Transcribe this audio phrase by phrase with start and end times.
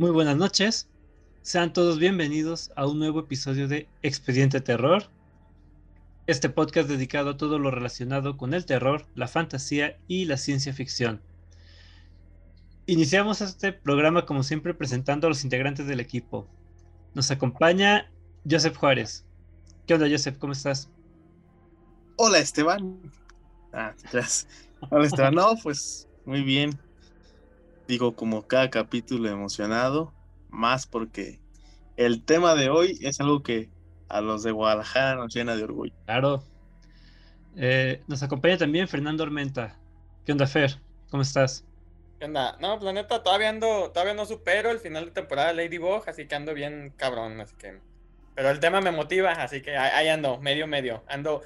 [0.00, 0.88] Muy buenas noches.
[1.42, 5.10] Sean todos bienvenidos a un nuevo episodio de Expediente Terror.
[6.26, 10.72] Este podcast dedicado a todo lo relacionado con el terror, la fantasía y la ciencia
[10.72, 11.20] ficción.
[12.86, 16.48] Iniciamos este programa como siempre presentando a los integrantes del equipo.
[17.12, 18.10] Nos acompaña
[18.50, 19.26] Joseph Juárez.
[19.86, 20.38] ¿Qué onda Joseph?
[20.38, 20.88] ¿Cómo estás?
[22.16, 22.98] Hola Esteban.
[23.74, 24.48] Ah, gracias.
[24.88, 25.34] Hola Esteban.
[25.34, 26.70] No, pues muy bien
[27.90, 30.14] digo como cada capítulo emocionado,
[30.48, 31.40] más porque
[31.96, 33.68] el tema de hoy es algo que
[34.08, 35.92] a los de Guadalajara nos llena de orgullo.
[36.04, 36.44] Claro.
[37.56, 39.76] Eh, nos acompaña también Fernando Ormenta.
[40.24, 40.78] ¿Qué onda, Fer?
[41.10, 41.64] ¿Cómo estás?
[42.20, 42.56] ¿Qué onda?
[42.60, 46.34] No, planeta, todavía ando, todavía no supero el final de temporada de Ladybug, así que
[46.36, 47.80] ando bien cabrón, así que.
[48.36, 51.02] Pero el tema me motiva, así que ahí ando, medio medio.
[51.08, 51.42] Ando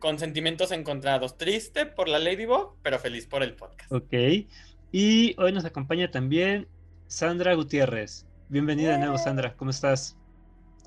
[0.00, 1.38] con sentimientos encontrados.
[1.38, 3.92] Triste por la Ladybug, pero feliz por el podcast.
[3.92, 4.12] Ok.
[4.96, 6.68] Y hoy nos acompaña también
[7.08, 8.28] Sandra Gutiérrez.
[8.48, 9.56] Bienvenida de nuevo, Sandra.
[9.56, 10.16] ¿Cómo estás?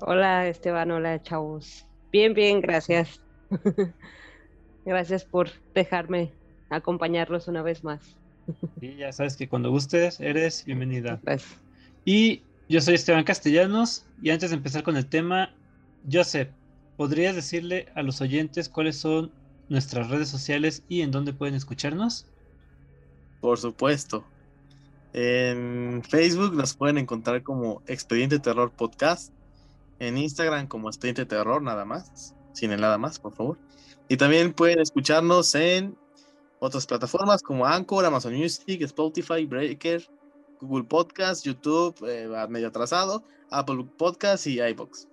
[0.00, 0.90] Hola, Esteban.
[0.90, 1.84] Hola, chavos.
[2.10, 3.20] Bien, bien, gracias.
[4.86, 6.32] gracias por dejarme
[6.70, 8.16] acompañarlos una vez más.
[8.80, 11.20] y ya sabes que cuando gustes, eres bienvenida.
[12.06, 14.06] Y yo soy Esteban Castellanos.
[14.22, 15.54] Y antes de empezar con el tema,
[16.10, 16.48] Joseph,
[16.96, 19.30] ¿podrías decirle a los oyentes cuáles son
[19.68, 22.26] nuestras redes sociales y en dónde pueden escucharnos?
[23.40, 24.24] Por supuesto.
[25.12, 29.32] En Facebook nos pueden encontrar como Expediente Terror Podcast.
[29.98, 32.34] En Instagram como Expediente Terror, nada más.
[32.52, 33.58] Sin el nada más, por favor.
[34.08, 35.96] Y también pueden escucharnos en
[36.60, 40.02] otras plataformas como Anchor, Amazon Music, Spotify, Breaker,
[40.60, 45.08] Google Podcast, YouTube, eh, medio atrasado, Apple Podcast y iBox.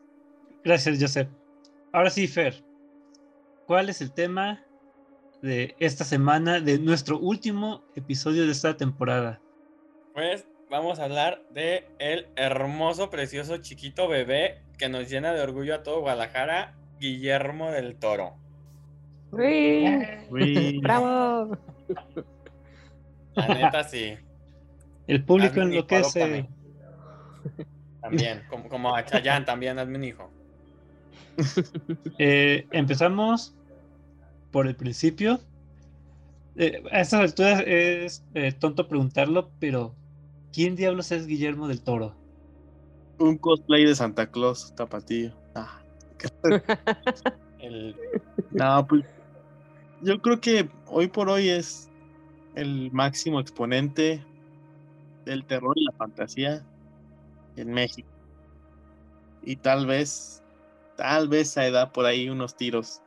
[0.64, 1.30] Gracias, Joseph.
[1.92, 2.64] Ahora sí, Fer.
[3.68, 4.65] ¿Cuál es el tema
[5.46, 9.40] de esta semana, de nuestro último episodio de esta temporada?
[10.14, 15.76] Pues vamos a hablar de el hermoso, precioso, chiquito bebé que nos llena de orgullo
[15.76, 18.34] a todo Guadalajara, Guillermo del Toro.
[19.32, 20.80] ¡Uy!
[20.82, 21.58] ¡Bravo!
[23.36, 24.18] La neta sí.
[25.06, 26.48] El público enloquece.
[28.02, 30.32] También, como, como a Chayán también, hazme un hijo.
[32.18, 33.56] Eh, empezamos
[34.56, 35.42] por el principio.
[36.56, 39.94] Eh, a estas alturas es eh, tonto preguntarlo, pero
[40.54, 42.16] ¿quién diablos es Guillermo del Toro?
[43.20, 45.34] Un cosplay de Santa Claus, tapatío.
[45.56, 45.82] Ah.
[48.52, 49.04] No, pues
[50.02, 51.90] yo creo que hoy por hoy es
[52.54, 54.24] el máximo exponente
[55.26, 56.66] del terror y la fantasía
[57.58, 58.08] en México.
[59.44, 60.42] Y tal vez,
[60.96, 63.02] tal vez a edad por ahí unos tiros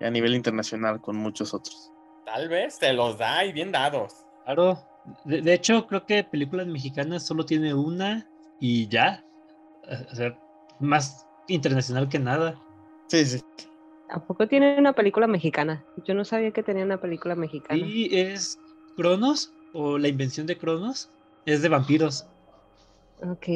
[0.00, 1.90] a nivel internacional con muchos otros.
[2.24, 4.24] Tal vez se los da y bien dados.
[4.44, 4.78] Claro.
[5.24, 8.28] De, hecho, creo que películas mexicanas solo tiene una
[8.58, 9.24] y ya.
[10.10, 10.38] O sea,
[10.80, 12.58] más internacional que nada.
[13.08, 13.40] Sí, sí.
[14.08, 15.84] Tampoco tiene una película mexicana.
[16.06, 17.84] Yo no sabía que tenía una película mexicana.
[17.84, 18.58] ¿Y es
[18.96, 19.52] Cronos?
[19.72, 21.10] ¿O la invención de Cronos?
[21.46, 22.26] Es de vampiros.
[23.22, 23.48] Ok.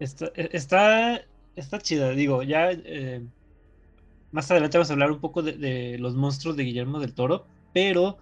[0.00, 1.22] Está, está,
[1.56, 3.22] está chida, digo, ya eh,
[4.32, 8.18] más adelante vamos a hablar un poco de, los monstruos de Guillermo del Toro, pero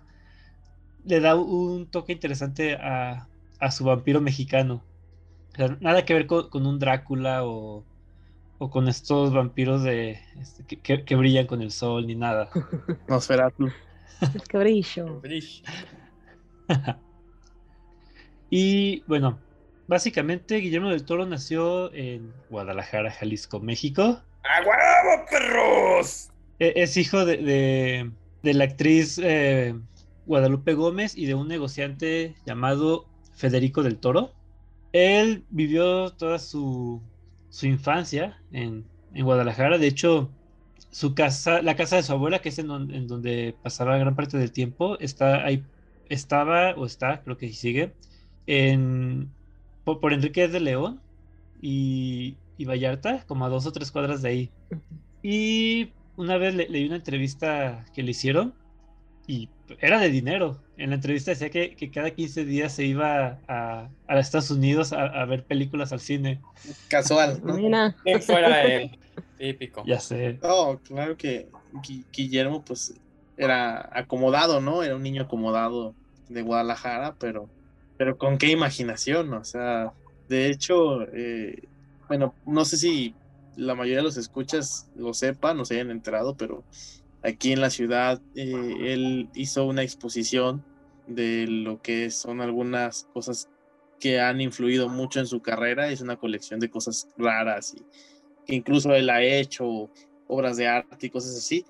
[1.04, 3.26] le da un toque interesante a,
[3.70, 4.82] su vampiro mexicano.
[5.80, 7.84] nada que ver con, un Drácula o,
[8.58, 12.50] con estos vampiros de este, que, brillan con el sol ni nada.
[13.08, 13.70] Nosferatu.
[14.20, 15.22] Es que brillo.
[18.50, 19.38] y bueno,
[19.88, 24.20] básicamente Guillermo del Toro nació en Guadalajara, Jalisco, México.
[24.52, 26.28] ¡A perros!
[26.58, 28.10] E, es hijo de,
[28.42, 29.78] la actriz eh,
[30.26, 34.32] Guadalupe Gómez y de un negociante llamado Federico del Toro.
[34.92, 37.00] Él vivió toda su,
[37.62, 39.78] infancia en, Guadalajara.
[39.78, 40.30] De hecho,
[40.90, 42.66] su casa, la casa de su abuela, que es en,
[43.06, 45.64] donde pasaba gran parte del tiempo, está ahí,
[46.08, 47.92] estaba o está, creo que sigue,
[48.48, 49.30] en,
[49.84, 51.00] por, por Enrique de León.
[51.62, 54.50] Y y Vallarta, como a dos o tres cuadras de ahí.
[55.22, 58.52] Y una vez leí una entrevista que le hicieron
[59.26, 59.48] y
[59.80, 60.60] era de dinero.
[60.76, 65.24] En la entrevista decía que, cada 15 días se iba a, a Estados Unidos a,
[65.24, 66.42] ver películas al cine.
[66.88, 67.40] Casual.
[67.42, 67.94] ¿no?
[68.20, 68.98] fuera él.
[69.38, 69.82] Típico.
[69.86, 70.38] Ya sé.
[70.42, 71.48] Oh, claro que
[72.12, 72.92] Guillermo pues
[73.38, 74.82] era acomodado, ¿no?
[74.82, 75.94] Era un niño acomodado
[76.28, 77.48] de Guadalajara, pero,
[77.96, 79.94] pero con qué imaginación, o sea,
[80.28, 81.62] de hecho, eh,
[82.10, 83.14] bueno, no sé si
[83.54, 86.64] la mayoría de los escuchas lo sepan o se hayan enterado, pero
[87.22, 90.64] aquí en la ciudad eh, él hizo una exposición
[91.06, 93.48] de lo que son algunas cosas
[94.00, 95.88] que han influido mucho en su carrera.
[95.88, 99.88] Es una colección de cosas raras y incluso él ha hecho
[100.26, 101.64] obras de arte y cosas así.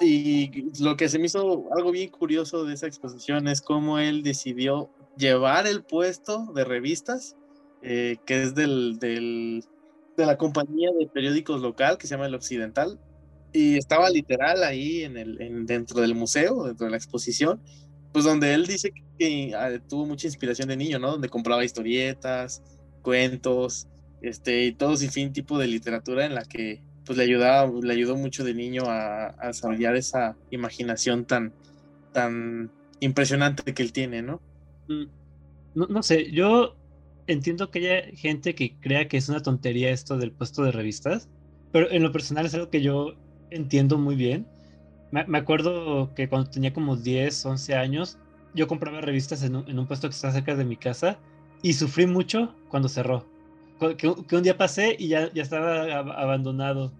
[0.00, 4.24] Y lo que se me hizo algo bien curioso de esa exposición es cómo él
[4.24, 7.36] decidió llevar el puesto de revistas,
[7.82, 9.64] eh, que es del, del,
[10.16, 12.98] de la compañía de periódicos local que se llama El Occidental,
[13.52, 17.60] y estaba literal ahí en el, en, dentro del museo, dentro de la exposición,
[18.12, 21.12] pues donde él dice que, ah, tuvo mucha inspiración de niño, ¿no?
[21.12, 22.62] Donde compraba historietas,
[23.02, 23.88] cuentos,
[24.20, 27.92] este, y todo sin fin tipo de literatura en la que pues le ayudaba, le
[27.92, 31.54] ayudó mucho de niño a, a desarrollar esa imaginación tan,
[32.12, 32.70] tan
[33.00, 34.42] impresionante que él tiene, ¿no?
[34.88, 35.04] Mm,
[35.74, 36.76] no, no sé, yo
[37.28, 41.28] entiendo que haya gente que crea que es una tontería esto del puesto de revistas,
[41.70, 43.14] pero en lo personal es algo que yo
[43.50, 44.46] entiendo muy bien.
[45.10, 48.18] Me, acuerdo que cuando tenía como 10, 11 años,
[48.54, 51.18] yo compraba revistas en un, puesto que está cerca de mi casa
[51.62, 53.26] y sufrí mucho cuando cerró.
[53.96, 56.92] Que, un día pasé y ya, ya estaba abandonado.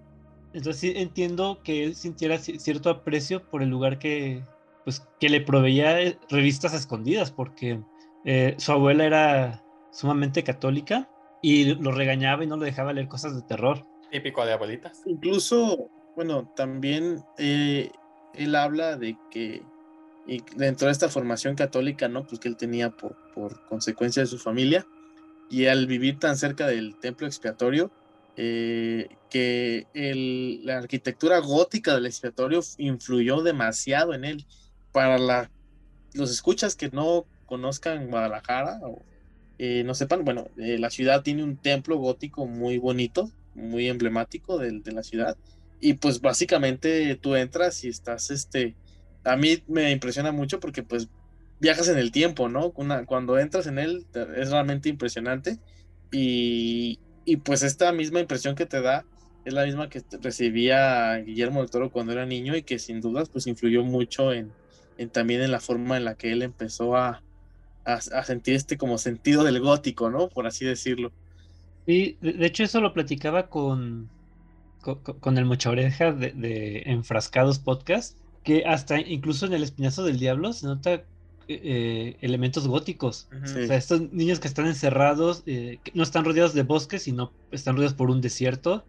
[0.53, 4.43] Entonces sí entiendo que él sintiera cierto aprecio por el lugar que,
[4.85, 7.83] pues, que le proveía eh, revistas escondidas, porque
[8.25, 11.09] eh, su abuela era sumamente católica
[11.43, 13.87] y lo regañaba y no le dejaba leer cosas de terror.
[14.11, 15.03] Típico de abuelitas.
[15.07, 17.93] Incluso bueno, también eh,
[18.35, 19.63] él habla de que
[20.27, 22.27] y dentro de esta formación católica, ¿no?
[22.27, 24.85] Pues que él tenía por, por consecuencia de su familia
[25.49, 27.91] y al vivir tan cerca del templo expiatorio,
[28.37, 34.47] eh, que el, la arquitectura gótica del expiatorio influyó demasiado en él.
[34.93, 35.51] Para la,
[36.15, 39.03] los escuchas que no conozcan Guadalajara o
[39.59, 44.81] eh, no sepan, bueno, la ciudad tiene un templo gótico muy bonito, muy emblemático de,
[44.81, 45.37] de la ciudad
[45.81, 48.75] y pues básicamente tú entras y estás, este,
[49.25, 51.09] a mí me impresiona mucho porque pues
[51.61, 52.71] viajas en el tiempo, ¿no?
[52.71, 54.07] cuando entras en él
[54.37, 55.59] es realmente impresionante
[56.11, 59.05] y, y, pues esta misma impresión que te da
[59.45, 63.29] es la misma que recibía Guillermo del Toro cuando era niño y que sin dudas
[63.29, 64.53] pues influyó mucho en,
[64.97, 67.23] en también en la forma en la que él empezó a,
[67.89, 70.29] a, a, sentir este como sentido del gótico, ¿no?
[70.29, 71.11] Por así decirlo.
[71.87, 74.11] Sí, de hecho eso lo platicaba con,
[75.21, 80.53] con, el mucha oreja de, Enfrascados Podcast, que hasta incluso en el Espinazo del Diablo
[80.53, 81.03] se nota eh,
[81.49, 83.29] eh, elementos góticos.
[83.43, 87.77] O sea, estos niños que están encerrados, eh, no están rodeados de bosques, sino están
[87.77, 88.85] rodeados por un desierto.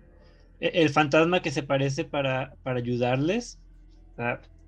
[0.60, 3.60] E, el fantasma que se parece para, para ayudarles.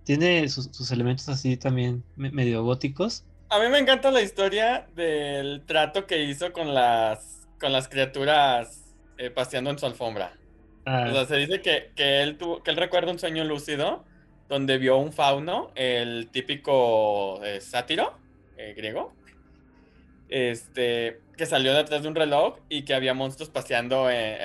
[0.05, 3.25] tiene sus, elementos así también medio góticos.
[3.51, 8.95] A mí me encanta la historia del trato que hizo con las, con las criaturas
[9.35, 10.33] paseando en su alfombra.
[10.85, 11.05] Ah.
[11.09, 14.03] O sea, se dice que, que, él tuvo, que él recuerda un sueño lúcido
[14.51, 18.19] donde vio un fauno, el típico eh, sátiro
[18.57, 19.13] eh, griego,
[20.27, 24.39] este, que salió detrás de un reloj y que había monstruos paseando eh,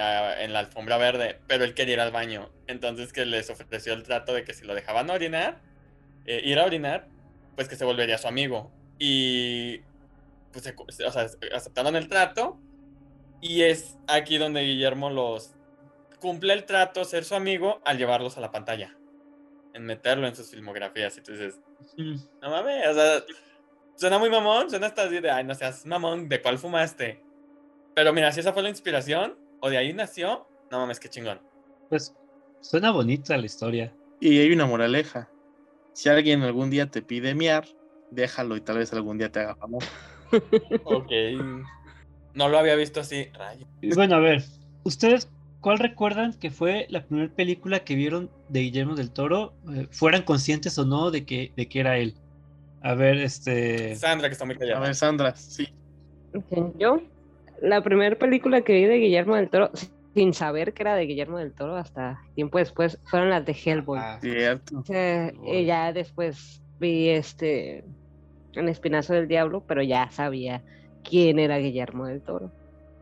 [0.44, 2.50] en, la alfombra verde, pero él quería ir al baño.
[2.68, 5.58] Entonces que les ofreció el trato de que si lo dejaban orinar,
[6.24, 7.08] ir a orinar,
[7.56, 8.70] pues que se volvería su amigo.
[8.98, 9.80] Y
[10.52, 10.74] pues
[11.06, 12.58] o sea, aceptaron el trato
[13.40, 15.54] y es aquí donde Guillermo los
[16.20, 18.96] cumple el trato, ser su amigo, al llevarlos a la pantalla.
[19.74, 21.16] En meterlo en sus filmografías.
[21.18, 21.60] Y tú dices,
[21.96, 23.22] no mames, o sea,
[23.96, 27.22] suena muy mamón, suena hasta así de, ay, no seas mamón, ¿de cuál fumaste?
[27.94, 31.40] Pero mira, si esa fue la inspiración, o de ahí nació, no mames, qué chingón.
[31.88, 32.14] Pues
[32.60, 33.94] suena bonita la historia.
[34.20, 35.30] Y hay una moraleja.
[35.92, 37.66] Si alguien algún día te pide miar,
[38.16, 39.88] déjalo y tal vez algún día te haga famoso.
[40.84, 41.12] ok.
[42.34, 43.66] No lo había visto así, rayo.
[43.94, 44.42] Bueno, a ver,
[44.82, 45.28] ¿ustedes
[45.60, 49.52] ¿cuál recuerdan que fue la primera película que vieron de Guillermo del Toro?
[49.74, 52.14] Eh, fueran conscientes o no de que, de que era él.
[52.82, 53.96] A ver, este.
[53.96, 54.78] Sandra, que está muy callada.
[54.78, 55.68] A ver, Sandra, sí.
[56.78, 57.02] Yo,
[57.60, 59.70] la primera película que vi de Guillermo del Toro,
[60.14, 63.98] sin saber que era de Guillermo del Toro, hasta tiempo después, fueron las de Hellboy.
[64.00, 64.84] Ah, cierto.
[65.44, 67.84] y ya después vi este.
[68.56, 70.62] El Espinazo del Diablo, pero ya sabía
[71.04, 72.50] quién era Guillermo del Toro.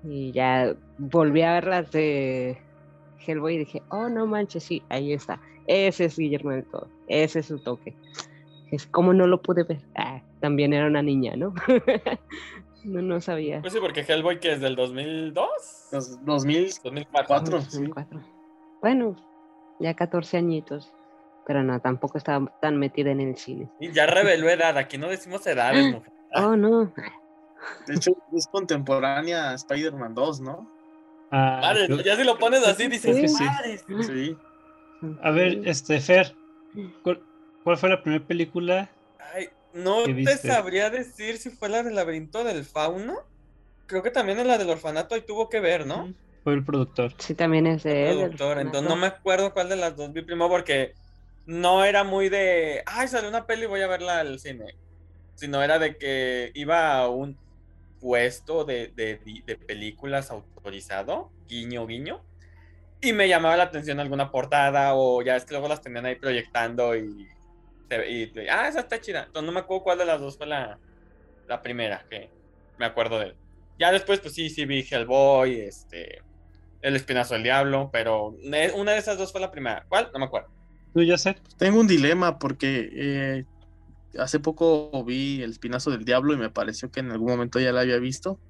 [0.03, 2.59] Y ya volví a ver las de
[3.27, 5.41] Hellboy y dije, oh, no manches, sí, ahí está.
[5.67, 6.89] Ese es Guillermo del Todo.
[7.09, 7.95] Ese es su toque.
[8.71, 9.81] Es como no lo pude ver.
[9.95, 11.55] Ah, también era una niña, ¿no?
[12.85, 13.61] no, no sabía.
[13.61, 15.49] Pues sí, porque Hellboy que es del 2002.
[16.25, 17.51] 2004.
[17.51, 18.21] 2004.
[18.81, 19.17] Bueno,
[19.81, 20.93] ya 14 añitos.
[21.47, 23.71] Pero no, tampoco estaba tan metida en el cine.
[23.81, 26.13] Y ya reveló edad, aquí no decimos edades, mujer.
[26.35, 26.93] Oh, no.
[27.87, 30.71] De hecho, es contemporánea a Spider-Man 2, ¿no?
[31.31, 31.75] Ah,
[32.05, 34.05] ya si lo pones así, dices sí.
[34.05, 34.37] sí.
[35.23, 36.35] A ver, este, Fer,
[37.03, 37.21] ¿cuál,
[37.77, 38.91] fue la primera película?
[39.35, 43.15] Ay, no te sabría decir si fue la del laberinto del fauno.
[43.87, 46.13] creo que también en la del orfanato ahí tuvo que ver, ¿no?
[46.45, 47.13] Fue el productor.
[47.19, 48.21] Sí, también es de él.
[48.21, 50.95] el productor, entonces no me acuerdo cuál de las dos vi primero porque
[51.47, 54.77] no era muy de, ay, salió una peli voy a verla al cine,
[55.35, 57.39] sino era de que iba a un
[58.01, 62.23] puesto de, de, de películas autorizado, guiño, guiño,
[63.05, 66.17] y me llamaba la atención alguna portada o ya es que luego las tenían ahí
[66.17, 67.29] proyectando y,
[68.51, 69.25] ah, esa está chida.
[69.25, 70.79] Entonces no me acuerdo cuál de las dos fue la,
[71.47, 72.31] la primera que
[72.79, 73.35] me acuerdo de.
[73.79, 76.23] Ya después, pues sí, sí vi Hellboy, este,
[76.81, 78.35] El Espinazo del Diablo, pero
[78.75, 79.85] una de esas dos fue la primera.
[79.89, 80.11] ¿Cuál?
[80.13, 80.49] No me acuerdo.
[80.95, 81.39] ¿Tú, Joseph?
[81.59, 83.47] Tengo un dilema porque eh,
[84.19, 87.73] hace poco vi El Espinazo del Diablo y me pareció que en algún momento ya
[87.73, 88.41] la había visto,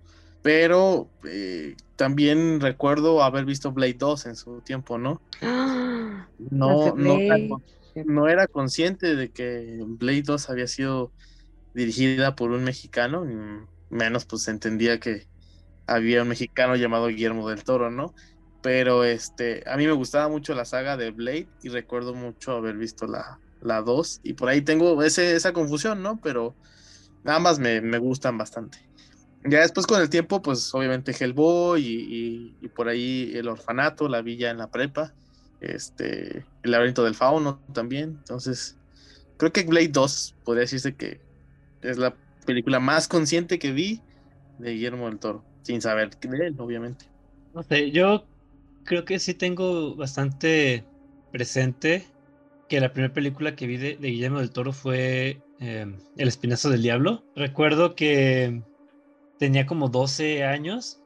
[0.42, 5.22] pero eh, también recuerdo haber visto Blade 2 en su tiempo, ¿no?
[5.42, 6.28] ¡Ah!
[6.38, 11.14] No, no, con- no era consciente de que Blade 2 había sido
[11.74, 13.24] dirigida por un mexicano,
[13.88, 15.26] menos pues entendía que
[15.86, 18.14] había un mexicano llamado Guillermo del Toro, ¿no?
[18.64, 22.76] Pero este, a mí me gustaba mucho la saga de Blade y recuerdo mucho haber
[22.78, 26.21] visto la, la 2 y por ahí tengo ese, esa confusión, ¿no?
[26.23, 26.59] Pero
[27.25, 28.78] ambas me, me gustan bastante.
[29.44, 34.23] Ya después con el tiempo, pues obviamente Hellboy y, y- por ahí el orfanato, la
[34.23, 35.14] villa en la prepa,
[35.61, 38.11] este, el laberinto del fauno también.
[38.11, 38.78] Entonces,
[39.38, 41.23] creo que Blade 2 podría decirse que
[41.83, 44.04] es la película más consciente que vi
[44.59, 47.06] de Guillermo del Toro, sin saber de él, obviamente.
[47.52, 48.28] No sé, yo
[48.85, 50.85] creo que sí tengo bastante
[51.33, 52.07] presente
[52.69, 55.87] que la primera película que vi de, Guillermo del Toro fue eh,
[56.17, 57.25] El Espinazo del Diablo.
[57.35, 58.62] Recuerdo que
[59.38, 61.00] tenía como 12 años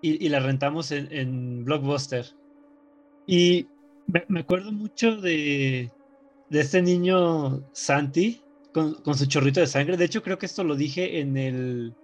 [0.00, 2.26] y, la rentamos en, Blockbuster.
[3.26, 3.66] Y
[4.06, 5.90] me, acuerdo mucho de,
[6.50, 8.40] de este niño Santi
[8.72, 9.96] con, con su chorrito de sangre.
[9.96, 11.94] De hecho, creo que esto lo dije en el,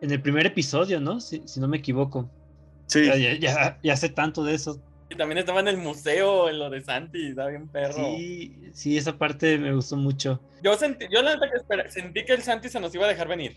[0.00, 1.20] en el primer episodio, ¿no?
[1.20, 2.30] Si no me equivoco.
[2.88, 4.80] Sí, Ya, ya, ya, ya sé tanto de eso.
[5.10, 7.94] Y también estaba en el museo, en lo de Santi, estaba bien perro.
[7.94, 10.38] Sí, sí, esa parte me gustó mucho.
[10.62, 13.08] Yo sentí, yo la neta que espera, sentí que el Santi se nos iba a
[13.08, 13.54] dejar venir.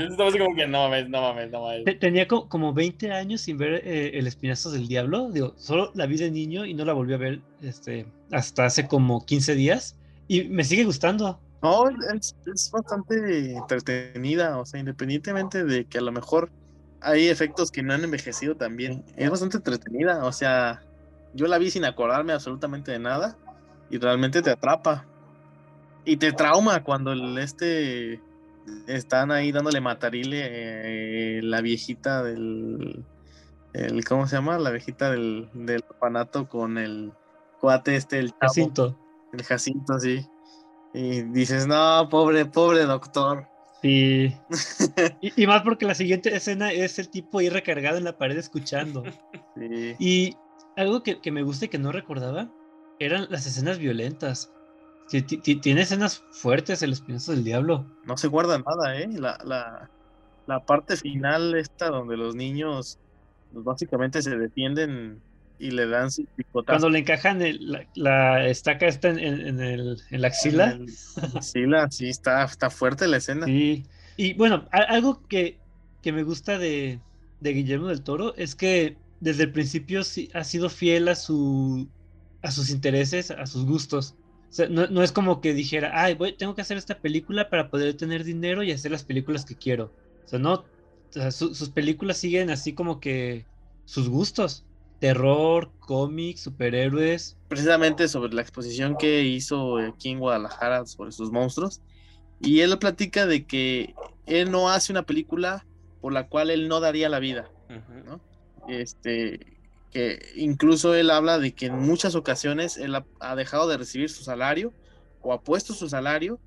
[0.00, 1.84] Yo estaba así como que no mames, no mames, no mames.
[1.84, 5.30] Te- Tenía co- como 20 años sin ver eh, El Espinazo del Diablo.
[5.30, 8.88] Digo, solo la vi de niño y no la volví a ver este, hasta hace
[8.88, 9.96] como 15 días.
[10.26, 11.38] Y me sigue gustando.
[11.62, 16.50] No, es, es bastante entretenida, o sea, independientemente de que a lo mejor
[17.00, 20.82] hay efectos que no han envejecido también, es bastante entretenida, o sea,
[21.34, 23.36] yo la vi sin acordarme absolutamente de nada
[23.88, 25.06] y realmente te atrapa
[26.04, 28.20] y te trauma cuando el este
[28.86, 33.04] están ahí dándole matarile eh, la viejita del
[33.72, 34.58] el, ¿cómo se llama?
[34.58, 37.12] La viejita del, del orfanato con el
[37.60, 38.40] cuate este, el chavo.
[38.40, 38.98] Jacinto.
[39.32, 40.26] El Jacinto, sí.
[40.92, 43.46] Y dices, no, pobre, pobre doctor.
[43.82, 44.34] Sí.
[45.22, 48.36] Y, y más porque la siguiente escena es el tipo ahí recargado en la pared
[48.36, 49.02] escuchando.
[49.56, 49.96] Sí.
[49.98, 50.36] Y
[50.76, 52.50] algo que, que me gusta y que no recordaba
[52.98, 54.52] eran las escenas violentas.
[55.62, 57.86] Tiene escenas fuertes el Espinazo del Diablo.
[58.04, 59.08] No se guarda nada, ¿eh?
[59.12, 59.90] La, la,
[60.46, 62.98] la parte final esta donde los niños
[63.52, 65.20] pues, básicamente se defienden
[65.60, 66.80] y le dan sus picotazos.
[66.80, 69.18] Cuando le encajan el- la, la estaca esta en,
[69.60, 70.72] el, en la axila.
[70.72, 73.46] En el- Sí, está, está fuerte la escena.
[73.46, 73.84] Sí.
[74.16, 75.58] Y bueno, a- algo que,
[76.02, 76.98] que me gusta de,
[77.40, 81.88] de Guillermo del Toro es que desde el principio sí ha sido fiel a su
[82.42, 84.14] a sus intereses, a sus gustos.
[84.48, 87.50] O sea, no, no es como que dijera, ay, voy, tengo que hacer esta película
[87.50, 89.92] para poder tener dinero y hacer las películas que quiero.
[90.24, 90.64] O sea, no, o
[91.10, 93.44] sea, su- sus películas siguen así como que
[93.84, 94.64] sus gustos.
[95.00, 97.38] Terror, cómics, superhéroes.
[97.48, 101.80] Precisamente sobre la exposición que hizo aquí en Guadalajara sobre sus monstruos.
[102.40, 103.94] Y él platica de que
[104.26, 105.66] él no hace una película
[106.00, 107.50] por la cual él no daría la vida.
[108.68, 109.58] Este,
[109.90, 114.10] que incluso él habla de que en muchas ocasiones él ha, ha dejado de recibir
[114.10, 114.72] su salario
[115.22, 116.38] o ha puesto su salario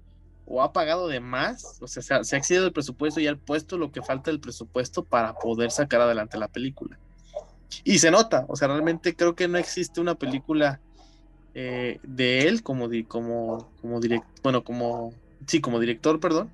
[0.45, 3.27] o ha pagado de más, o sea, se ha, se ha excedido el presupuesto y
[3.27, 6.99] ha puesto lo que falta del presupuesto para poder sacar adelante la película.
[7.83, 10.81] Y se nota, o sea, realmente creo que no existe una película
[11.53, 15.13] eh, de él como, di- como, como direct, bueno, como,
[15.47, 16.53] sí, como director, perdón,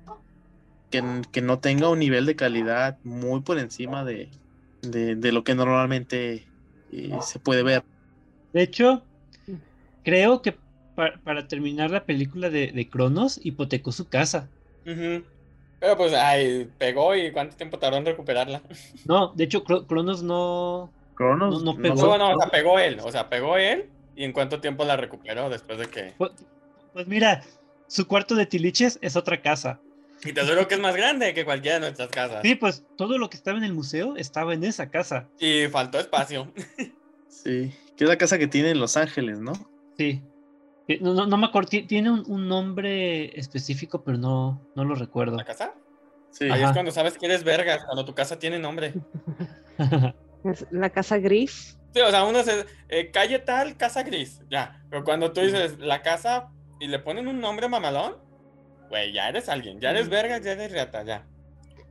[0.90, 4.30] que, que no tenga un nivel de calidad muy por encima de,
[4.82, 6.50] de, de lo que normalmente
[6.90, 7.84] eh, se puede ver.
[8.52, 9.08] De hecho,
[10.02, 10.60] creo que
[10.94, 14.52] pa- para terminar la película de, de Cronos, hipotecó su casa.
[15.78, 18.62] Pero pues, ay, pegó y cuánto tiempo tardó en recuperarla.
[19.04, 20.94] No, de hecho, Cro- Cronos no.
[21.20, 21.94] Cronos, No- no pegó.
[21.96, 24.96] No, bueno, o sea, pegó él, o sea, pegó él y en cuánto tiempo la
[24.96, 26.14] recuperó después de que...
[26.16, 26.30] Pues,
[26.94, 27.42] pues mira,
[27.88, 29.80] su cuarto de tiliches es otra casa.
[30.24, 32.40] Y te aseguro que es más grande que cualquiera de nuestras casas.
[32.42, 35.28] Sí, pues todo lo que estaba en el museo estaba en esa casa.
[35.38, 36.50] Y faltó espacio.
[37.28, 39.52] Sí, que es la casa que tiene en Los Ángeles, ¿no?
[39.96, 40.20] Sí.
[41.00, 44.94] No, no, no me acuerdo, ti- tiene un, un nombre específico, pero no, no lo
[44.96, 45.36] recuerdo.
[45.36, 45.72] ¿La casa?
[46.30, 46.50] Sí.
[46.50, 48.94] Ahí es cuando sabes que eres vergas, cuando tu casa tiene nombre.
[50.44, 51.78] Es la casa gris.
[51.92, 52.64] Sí, o sea, uno se.
[52.88, 54.40] eh, calle tal, casa gris.
[54.50, 54.82] Ya.
[54.90, 58.14] Pero cuando tú dices la casa y le ponen un nombre mamalón,
[58.88, 59.80] güey, ya eres alguien.
[59.80, 61.26] Ya eres vergas, ya eres riata, ya.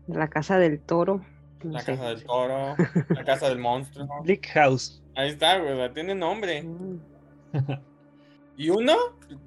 [0.07, 1.23] La casa del toro.
[1.63, 1.93] no La sé.
[1.93, 2.75] casa del toro,
[3.09, 4.07] la casa del monstruo.
[4.23, 5.03] Bleak House.
[5.15, 6.63] Ahí está, güey, o sea, tiene nombre.
[6.63, 6.99] Mm.
[8.57, 8.95] Y uno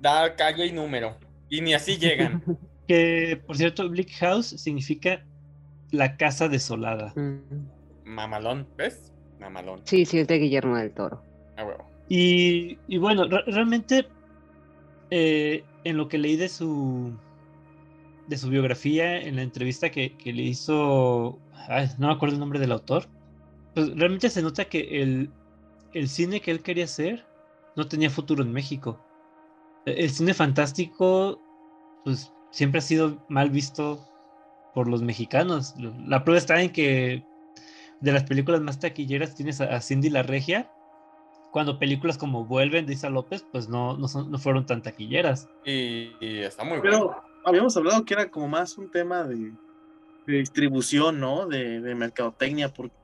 [0.00, 1.16] da calle y número.
[1.48, 2.42] Y ni así llegan.
[2.88, 5.24] Que, por cierto, Bleak House significa
[5.92, 7.12] la casa desolada.
[7.14, 7.38] Mm.
[8.14, 9.12] Mamalón, ¿ves?
[9.38, 9.82] Mamalón.
[9.84, 11.22] Sí, sí, es de Guillermo del Toro.
[11.56, 11.84] A huevo.
[12.08, 14.06] Y, y bueno, re- realmente
[15.10, 17.12] eh, en lo que leí de su
[18.28, 22.40] de su biografía, en la entrevista que, que le hizo, ay, no me acuerdo el
[22.40, 23.08] nombre del autor,
[23.74, 25.30] pues realmente se nota que el,
[25.92, 27.24] el cine que él quería hacer
[27.76, 29.00] no tenía futuro en México.
[29.86, 31.40] E- El cine fantástico,
[32.04, 33.98] pues siempre ha sido mal visto
[34.72, 35.74] por los mexicanos.
[36.06, 37.22] La prueba está en que
[38.02, 40.70] de las películas más taquilleras tienes a, Cindy la Regia,
[41.52, 45.48] cuando películas como Vuelven de Isa López, pues no, no, son- no fueron tan taquilleras.
[45.64, 46.82] Y, y está muy bueno.
[46.82, 49.52] Pero habíamos hablado que era como más un tema de,
[50.26, 51.46] de distribución, ¿no?
[51.46, 52.94] De, de mercadotecnia, porque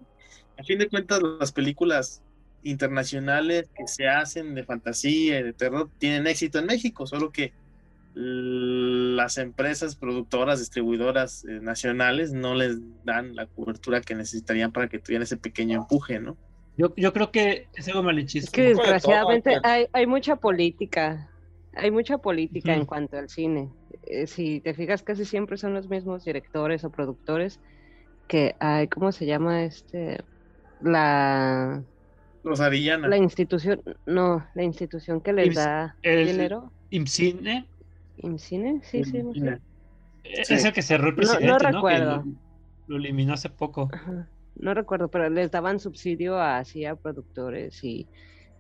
[0.59, 2.23] a fin de cuentas las películas
[2.65, 7.53] internacionales que se hacen de fantasía y de terror tienen éxito en México, solo que
[8.21, 14.99] las empresas productoras, distribuidoras eh, nacionales no les dan la cobertura que necesitarían para que
[14.99, 16.37] tuvieran ese pequeño empuje, ¿no?
[16.77, 21.31] Yo, yo creo que es algo Es que de todo, desgraciadamente hay, hay mucha política.
[21.75, 23.69] Hay mucha política en cuanto al cine.
[24.07, 27.61] Eh, si te fijas, casi siempre son los mismos directores o productores
[28.27, 30.19] que hay, ¿cómo se llama este?
[30.81, 31.83] La,
[32.43, 33.07] Los Arillana.
[33.09, 36.73] la institución, no, la institución que les Ims- da el- dinero.
[36.91, 37.67] IMCINE
[38.23, 38.81] ¿IMCINE?
[38.83, 40.55] Sí, sí, no eh, Sí.
[40.55, 41.59] es el que cerró el No- no presidente, ¿no?
[41.59, 42.17] Que recuerdo.
[42.17, 42.25] lo,
[42.87, 43.89] lo eliminó hace poco.
[43.93, 48.07] Ajá, No recuerdo, pero les daban subsidio a, así a productores y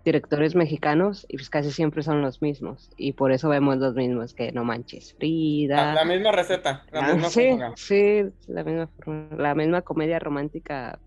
[0.04, 2.90] directores mexicanos y pues casi siempre son los mismos.
[2.96, 5.92] Y por eso vemos los mismos que No Manches Frida.
[5.92, 6.84] La, la misma receta.
[6.92, 10.98] La Ah, misma sí, sí, la misma, forma- la misma comedia romántica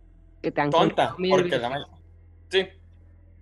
[0.42, 1.88] que te han Tonta, porque la veces.
[1.90, 1.98] ma-
[2.50, 2.68] Sí.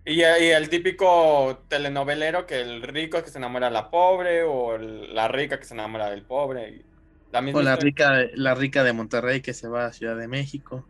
[0.09, 4.43] Y, y el típico telenovelero que el rico es que se enamora de la pobre
[4.43, 6.69] o el- la rica que se enamora del pobre.
[6.69, 6.85] y
[7.31, 7.91] la misma O la historia.
[7.91, 10.89] rica, de- la rica de Monterrey que se va a Ciudad de México.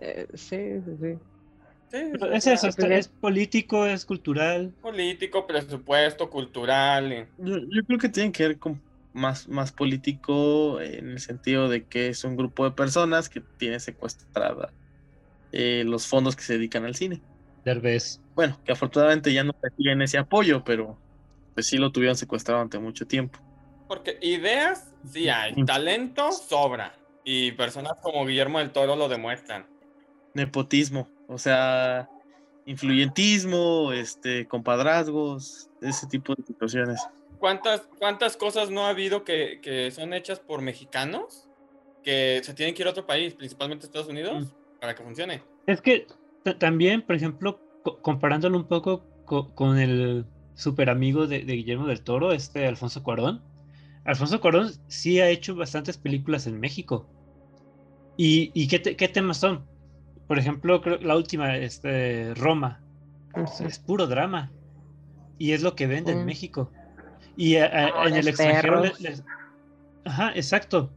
[0.00, 1.20] Eh, sí, sí, sí.
[2.32, 4.74] Es eso, es político, es cultural.
[4.80, 7.12] Político, presupuesto, cultural.
[7.12, 11.68] y- Yo, yo creo que tiene que ver con más, más político en el sentido
[11.68, 14.72] de que es un grupo de personas que tiene secuestrada
[15.52, 17.22] eh, los fondos que se dedican al cine.
[17.64, 18.20] Derbez.
[18.36, 21.00] Bueno, que afortunadamente ya no reciben ese apoyo, pero
[21.54, 23.38] pues sí lo tuvieron secuestrado durante mucho tiempo.
[23.88, 25.64] Porque ideas sí hay, Mm.
[25.64, 26.94] talento sobra.
[27.24, 29.66] Y personas como Guillermo del Toro lo demuestran.
[30.34, 32.10] Nepotismo, o sea,
[32.66, 37.00] influyentismo, este, compadrazgos, ese tipo de situaciones.
[37.38, 41.48] ¿Cuántas, cuántas cosas no ha habido que, que son hechas por mexicanos
[42.02, 45.42] que se tienen que ir a otro país, principalmente Estados Unidos, para que funcione?
[45.66, 46.06] Es que
[46.44, 51.52] ta- también, por ejemplo, co- comparándolo un poco co- con el super amigo de, de
[51.54, 53.42] Guillermo del Toro, este Alfonso Cuarón.
[54.04, 57.06] Alfonso Cuarón sí ha hecho bastantes películas en México.
[58.16, 59.64] ¿Y, y qué, te- qué temas son?
[60.26, 62.80] Por ejemplo, creo la última, este, Roma.
[63.60, 64.50] Es puro drama.
[65.38, 66.26] Y es lo que vende en.
[66.26, 66.72] México.
[67.36, 69.22] Y a- a- en el extranjero les-
[70.04, 70.90] Ajá, exacto.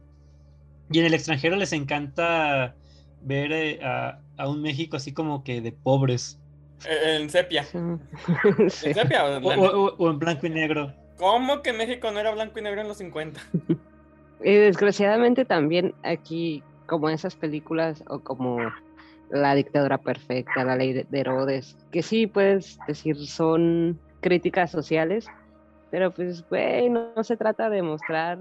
[0.90, 2.74] Y en el extranjero les encanta
[3.22, 6.39] ver eh, a, a un México así como que de pobres.
[6.88, 7.64] Eh, En sepia.
[7.64, 7.78] Sí.
[7.78, 9.24] ¿En sepia?
[9.24, 9.64] o en O, blanco?
[9.64, 10.92] o- o en blanco y negro.
[11.18, 13.40] ¿Cómo que México no era blanco y negro en los 50?
[14.42, 18.56] Y desgraciadamente también aquí, como esas películas o como
[19.28, 25.26] La dictadura perfecta, La ley de de Herodes, que sí puedes decir son críticas sociales,
[25.90, 28.38] pero pues, güey, no, no se trata de mostrar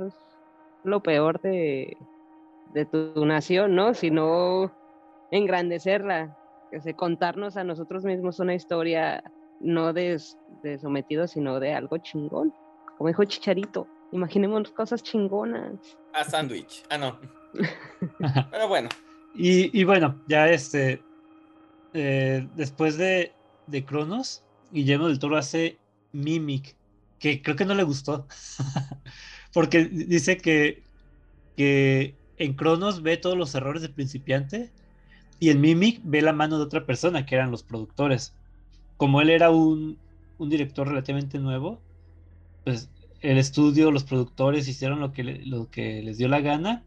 [0.86, 1.98] lo peor de,
[2.74, 3.94] de tu nación, ¿no?
[3.94, 4.72] Sino
[5.32, 6.38] engrandecerla,
[6.72, 9.24] que se contarnos a nosotros mismos una historia
[9.60, 10.22] no de,
[10.64, 12.54] de sometidos, sino de algo chingón.
[12.98, 15.98] Como dijo Chicharito, imaginemos cosas chingonas.
[16.14, 16.84] A sándwich.
[16.90, 17.20] Ah, no.
[18.52, 18.90] Pero bueno.
[19.36, 21.02] Y, y bueno, ya este.
[21.94, 23.34] eh, después de,
[23.68, 25.78] de Cronos, Guillermo del Toro hace
[26.12, 26.76] Mimic,
[27.20, 28.28] que creo que no le gustó.
[29.54, 30.84] Porque dice que,
[31.58, 34.72] que en Cronos ve todos los errores del principiante
[35.40, 38.36] y en Mimic ve la mano de otra persona, que eran los productores.
[38.98, 39.98] Como él era un,
[40.38, 41.80] un director relativamente nuevo,
[42.66, 42.90] pues
[43.22, 46.84] el estudio, los productores hicieron lo que, lo que les dio la gana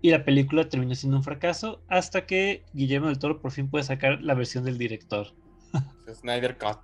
[0.00, 3.84] y la película terminó siendo un fracaso hasta que Guillermo del Toro por fin puede
[3.84, 5.28] sacar la versión del director.
[6.12, 6.78] Snyder Cut.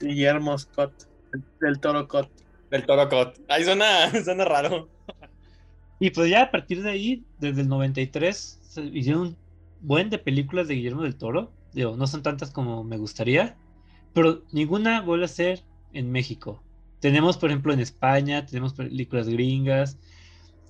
[0.00, 0.92] Guillermo Scott,
[1.60, 2.28] del Toro Cut.
[2.70, 3.38] Del Toro Cut.
[3.48, 4.88] Ahí suena, suena raro.
[5.98, 9.36] Y pues ya a partir de ahí, desde el 93, se hicieron
[9.82, 11.52] buen de películas de Guillermo del Toro.
[11.72, 13.56] Digo, no son tantas como me gustaría,
[14.12, 16.62] pero ninguna vuelve a ser en México.
[17.00, 19.98] Tenemos, por ejemplo, en España, tenemos películas gringas,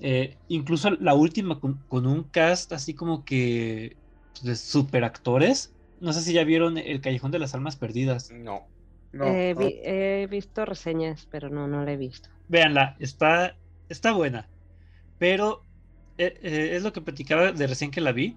[0.00, 3.96] eh, incluso la última con, un cast así como que
[4.32, 5.72] pues, de super actores.
[6.00, 8.32] No sé si ya vieron El Callejón de las Almas Perdidas.
[8.32, 8.66] No.
[9.12, 12.28] he visto reseñas, pero no, no la he visto.
[12.48, 13.56] Véanla, está,
[13.88, 14.48] está buena.
[15.18, 15.62] Pero
[16.18, 18.36] eh, eh, es lo que platicaba de recién que la vi.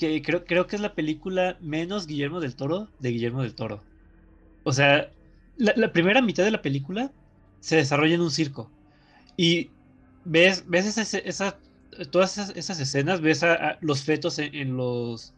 [0.00, 3.84] Que creo, creo que es la película menos Guillermo del Toro de Guillermo del Toro.
[4.64, 5.12] O sea,
[5.56, 7.12] la primera mitad de la película
[7.60, 8.70] se desarrolla en un circo.
[9.36, 9.70] Y
[10.24, 11.58] ves, ves esa,
[12.10, 15.34] todas esas, escenas, ves a, los fetos en, los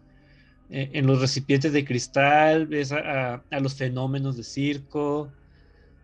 [0.71, 5.31] en los recipientes de cristal, ves a, los fenómenos de circo,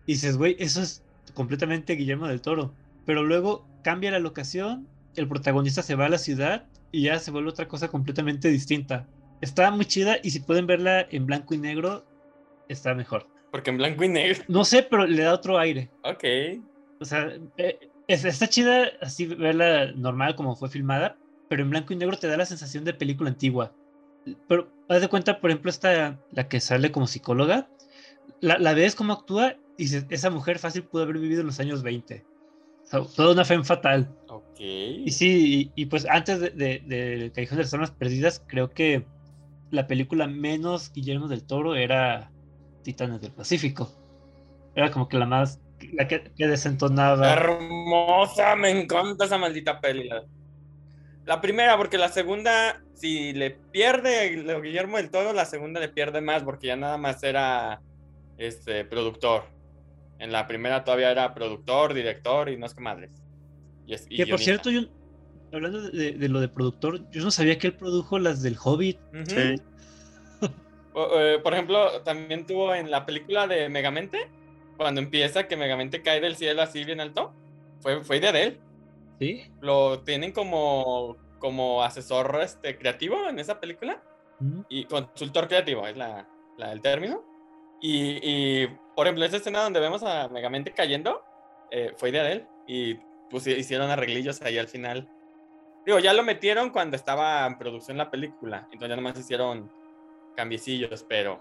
[0.06, 1.02] y dices, güey, eso es
[1.34, 2.74] completamente Guillermo del Toro.
[3.06, 7.30] Pero luego cambia la locación, el protagonista se va a la ciudad y ya se
[7.30, 9.06] vuelve otra cosa completamente distinta.
[9.40, 12.04] Está muy chida y si pueden verla en blanco y negro,
[12.68, 13.26] está mejor.
[13.50, 14.42] Porque en blanco y negro.
[14.48, 15.90] No sé, pero le da otro aire.
[16.02, 16.24] Ok.
[17.00, 21.16] O sea, eh, está chida así verla normal como fue filmada,
[21.48, 23.72] pero en blanco y negro te da la sensación de película antigua.
[24.46, 27.68] Pero haz de cuenta, por ejemplo, esta, la que sale como psicóloga,
[28.40, 31.82] la, la ves cómo actúa y esa mujer fácil pudo haber vivido en los años
[31.82, 32.24] 20.
[32.90, 34.08] Toda una fe fatal.
[34.28, 34.60] Ok.
[34.60, 39.04] Y sí, y, pues antes de, de, de, Callejón de las Almas Perdidas, creo que
[39.70, 42.30] la película menos Guillermo del Toro era
[42.82, 43.92] Titanes del Pacífico.
[44.74, 45.60] Era como que la más
[45.92, 47.32] la que, desentonaba.
[47.32, 50.08] Hermosa, me encanta esa maldita peli.
[51.24, 54.28] La primera, porque la segunda, si le pierde
[54.62, 57.80] Guillermo del Toro, la segunda le pierde más, porque ya nada más era
[58.38, 59.44] este productor.
[60.18, 63.10] En la primera todavía era productor, director y no es que madres.
[63.86, 64.82] Y que por cierto, yo,
[65.52, 68.98] hablando de, lo de productor, yo no sabía que él produjo las del Hobbit.
[69.26, 69.56] sí.
[71.20, 74.28] Eh, por ejemplo, también tuvo en la película de Megamente
[74.76, 77.32] cuando empieza que Megamente cae del cielo así bien alto,
[77.80, 78.60] fue, fue de él.
[79.18, 79.50] ¿Sí?
[79.60, 84.02] Lo tienen como, como asesor este, creativo en esa película.
[84.68, 87.24] Y consultor creativo es la, la el término.
[87.80, 91.22] Y, y, por ejemplo, esa escena donde vemos a Megamente cayendo,
[91.70, 92.46] eh, fue de él.
[92.66, 92.94] Y
[93.30, 95.08] pues hicieron arreglillos ahí al final.
[95.86, 98.68] Digo, ya lo metieron cuando estaba en producción la película.
[98.72, 99.70] Entonces ya nomás hicieron
[100.36, 101.38] cambiecillos, pero...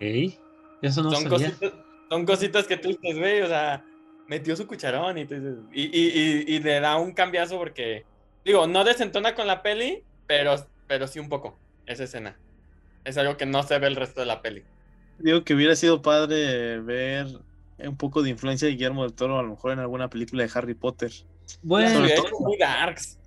[0.00, 0.38] ¿Ey?
[0.82, 1.72] Eso no son cositas,
[2.10, 3.84] son cositas que tú dices, güey, o sea,
[4.28, 5.22] metió su cucharón y,
[5.72, 8.04] y, y, le da un cambiazo porque,
[8.44, 10.54] digo, no desentona con la peli, pero,
[10.86, 12.36] pero sí un poco, esa escena.
[13.04, 14.64] Es algo que no se ve el resto de la peli.
[15.18, 17.26] Digo que hubiera sido padre ver
[17.78, 20.50] un poco de influencia de Guillermo del Toro, a lo mejor en alguna película de
[20.54, 21.12] Harry Potter.
[21.62, 23.18] Bueno, sobre todo, muy darks.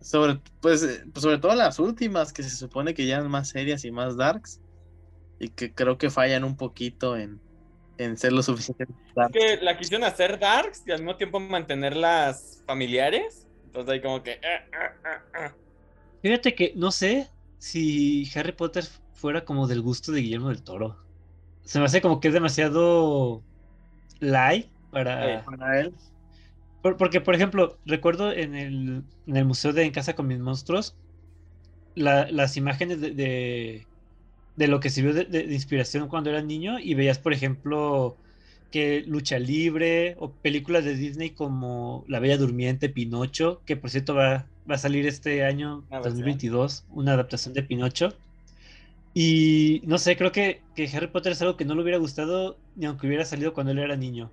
[0.00, 3.90] Sobre, pues, sobre todo las últimas, que se supone que ya son más serias y
[3.90, 4.60] más darks.
[5.38, 7.40] Y que creo que fallan un poquito en,
[7.98, 8.84] en ser lo suficiente.
[8.84, 13.46] Es que la quisieron hacer darks y al mismo tiempo mantenerlas familiares.
[13.66, 14.32] Entonces ahí como que...
[14.32, 15.50] Eh, eh, eh,
[16.22, 20.96] Fíjate que no sé si Harry Potter fuera como del gusto de Guillermo del Toro.
[21.70, 23.44] Se me hace como que es demasiado
[24.18, 25.94] light para, él.
[26.82, 30.96] porque, por ejemplo, recuerdo en el, en el museo de En Casa con mis monstruos,
[31.94, 33.86] las imágenes de,
[34.56, 38.16] de lo que sirvió de, de, inspiración cuando era niño y veías, por ejemplo,
[38.72, 44.16] que lucha libre o películas de Disney como La Bella Durmiente, Pinocho, que por cierto
[44.16, 48.12] va, va a salir este año, 2022, una adaptación de Pinocho.
[49.12, 52.58] Y no sé, creo que, que Harry Potter es algo que no le hubiera gustado
[52.76, 54.30] ni aunque hubiera salido cuando él era niño.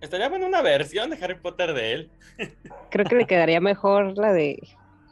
[0.00, 2.10] Estaría en una versión de Harry Potter de él.
[2.90, 4.60] Creo que le quedaría mejor la de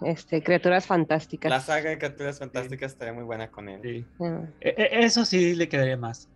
[0.03, 1.51] este, criaturas fantásticas.
[1.51, 4.07] La saga de criaturas fantásticas estaría muy buena con él.
[4.21, 4.43] Ah.
[4.61, 6.29] E, e, eso sí le quedaría más.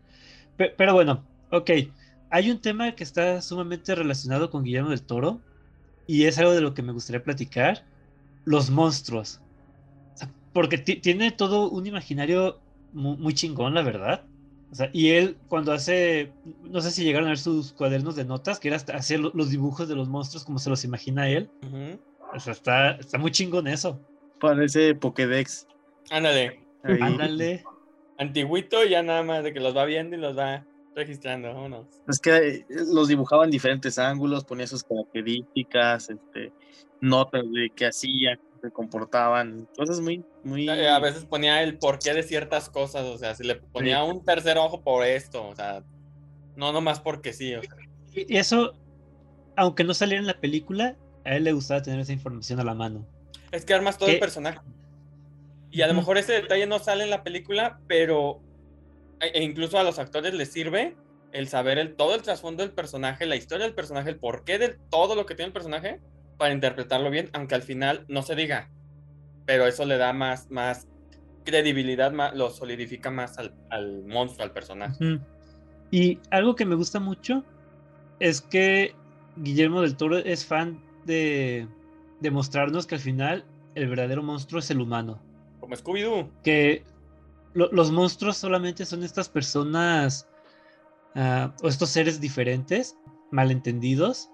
[0.57, 1.71] Pero, bueno, ok.
[2.31, 5.41] Hay un tema que está sumamente relacionado con Guillermo del Toro
[6.07, 7.85] y es algo de lo que me gustaría platicar.
[8.45, 9.41] Los monstruos.
[10.53, 12.59] porque tiene todo un imaginario
[12.93, 14.25] muy, chingón, la verdad.
[14.93, 18.69] y él cuando hace, no sé si llegaron a ver sus cuadernos de notas, que
[18.69, 21.51] era hacer los dibujos de los monstruos como se los imagina él
[22.35, 24.01] O sea, está, está muy chingón eso.
[24.41, 25.67] Parece Pokédex.
[26.11, 26.61] Ándale.
[26.83, 26.99] Ahí.
[27.01, 27.65] Ándale.
[28.19, 31.49] Antiguito, ya nada más de que los va viendo y los va registrando.
[31.53, 31.87] Vámonos.
[32.09, 36.53] Es que eh, los dibujaba en diferentes ángulos, ponía sus características, este,
[37.01, 40.69] notas de qué hacían, cómo se comportaban, cosas muy, muy.
[40.69, 44.25] Eh, A veces ponía el porqué de ciertas cosas, o sea, si le ponía un
[44.25, 45.83] tercer ojo por esto, o sea,
[46.57, 47.55] no nomás porque sí.
[47.55, 47.77] o sea.
[48.15, 48.75] Y eso,
[49.57, 52.75] aunque no saliera en la película, a él le gustaba tener esa información a la
[52.75, 53.07] mano.
[53.53, 54.61] Es que armas todo el personaje.
[55.71, 58.41] Y a lo mejor ese detalle no sale en la película, pero
[59.21, 60.97] e e incluso a los actores les sirve
[61.33, 64.77] el saber el, todo el trasfondo del personaje, la historia del personaje, el porqué de
[64.91, 66.01] todo lo que tiene el personaje
[66.41, 68.71] para interpretarlo bien, aunque al final no se diga.
[69.45, 70.89] Pero eso le da más, más
[71.45, 75.21] credibilidad, más, lo solidifica más al, al monstruo, al personaje.
[75.91, 77.45] Y algo que me gusta mucho
[78.21, 78.95] es que
[79.37, 81.69] Guillermo del Toro es fan de,
[82.21, 85.23] de mostrarnos que al final el verdadero monstruo es el humano.
[85.61, 86.31] Como Scooby-Doo.
[86.43, 86.85] que
[87.53, 90.27] lo- los monstruos solamente son estas personas
[91.17, 92.97] ah, o estos seres diferentes,
[93.31, 94.31] malentendidos,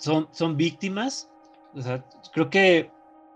[0.00, 1.30] son, son víctimas.
[1.74, 2.90] O sea, creo que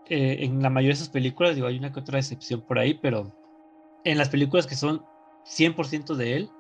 [0.08, 2.94] eh, en la mayoría de sus películas, digo, hay una que otra excepción por ahí,
[2.94, 3.32] pero
[4.04, 5.04] en las películas que son
[5.44, 6.50] 100% de él,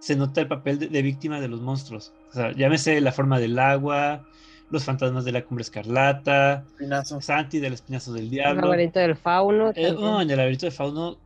[0.00, 2.12] se nota el papel de, de víctima de los monstruos.
[2.30, 4.26] O sea, llámese la forma del agua,
[4.70, 7.20] los fantasmas de la cumbre escarlata, Espinazo.
[7.20, 8.62] Santi del espinazo del El diablo.
[8.62, 9.72] laberinto del fauno.
[9.74, 11.18] Eh, oh, en el laberinto de Fauno,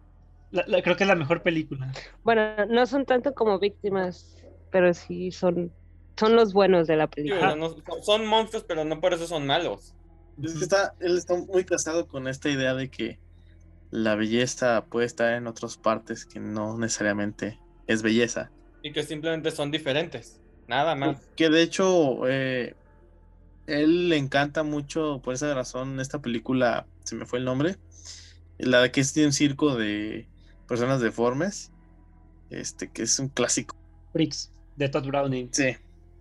[0.51, 1.91] la- la- creo que es la mejor película.
[2.23, 4.37] Bueno, no son tanto como víctimas,
[4.71, 5.73] pero sí son,
[6.19, 7.55] son los buenos de la película.
[7.57, 9.95] no- son- monstruos, pero no por eso son malos.
[10.43, 13.19] Es que está, él está muy casado con esta idea de que
[13.91, 18.51] la belleza puede estar en otras partes que no necesariamente es belleza.
[18.83, 20.41] Y que simplemente son diferentes.
[20.69, 21.21] Nada más.
[21.35, 22.77] Que de hecho, eh,
[23.67, 27.77] él le encanta mucho, por esa razón, esta película, se me fue el nombre,
[28.59, 30.29] la de que es de un circo de
[30.69, 31.73] personas deformes,
[32.51, 33.75] este, que es un clásico.
[34.13, 35.49] Freaks, de Todd Browning.
[35.53, 35.77] Sí.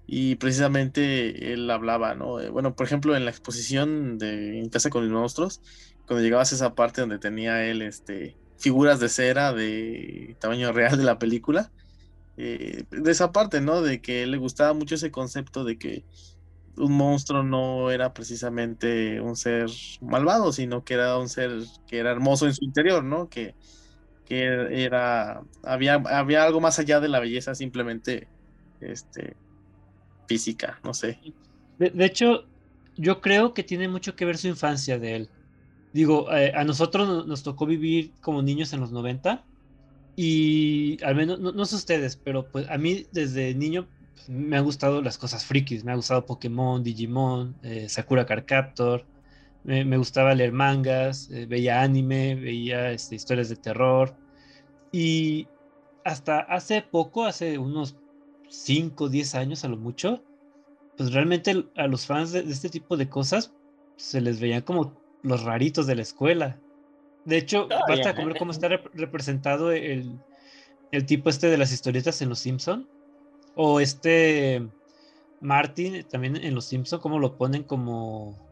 [0.08, 2.40] Y precisamente él hablaba, ¿no?
[2.42, 5.62] Eh, Bueno, por ejemplo, en la exposición de En Casa con los Monstruos,
[6.08, 10.98] cuando llegabas a esa parte donde tenía él este, figuras de cera de tamaño real
[10.98, 11.74] de la película,
[12.38, 13.82] eh, de esa parte, ¿no?
[13.82, 16.06] De que le gustaba mucho ese concepto de que
[16.78, 19.70] un monstruo no era precisamente un ser
[20.02, 21.52] malvado, sino que era un ser
[21.88, 23.30] que era hermoso en su interior, ¿no?
[23.30, 23.56] Que,
[24.26, 24.44] que
[24.86, 28.32] era, había, había algo más allá de la belleza simplemente,
[28.80, 29.38] este,
[30.28, 31.20] física, no sé.
[31.78, 32.46] De, hecho,
[32.96, 35.32] yo creo que tiene mucho que ver su infancia de él.
[35.94, 39.46] Digo, eh, a nosotros no- nos tocó vivir como niños en los 90
[40.16, 44.58] y al menos, no, no sé ustedes, pero pues a mí desde niño pues, me
[44.58, 49.08] han gustado las cosas frikis, me ha gustado Pokémon, Digimon, eh, Sakura Card Captor,
[49.64, 54.18] me, me gustaba leer mangas, eh, veía anime, veía este, historias de terror
[54.92, 55.52] y
[56.04, 57.98] hasta hace poco, hace unos
[58.48, 60.26] 5, 10 años a lo mucho,
[60.96, 63.56] pues realmente a los fans de, de este tipo de cosas
[63.98, 66.62] se les veían como los raritos de la escuela.
[67.26, 70.20] De hecho, Todavía, basta con ver cómo está rep- representado el,
[70.92, 72.90] el tipo este de las historietas en Los Simpson.
[73.56, 74.70] O este
[75.40, 78.44] Martin también en Los Simpson, cómo lo ponen como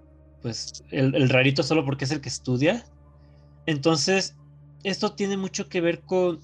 [0.42, 2.86] pues el, el rarito solo porque es el que estudia.
[3.66, 4.40] Entonces,
[4.84, 6.42] esto tiene mucho que ver con,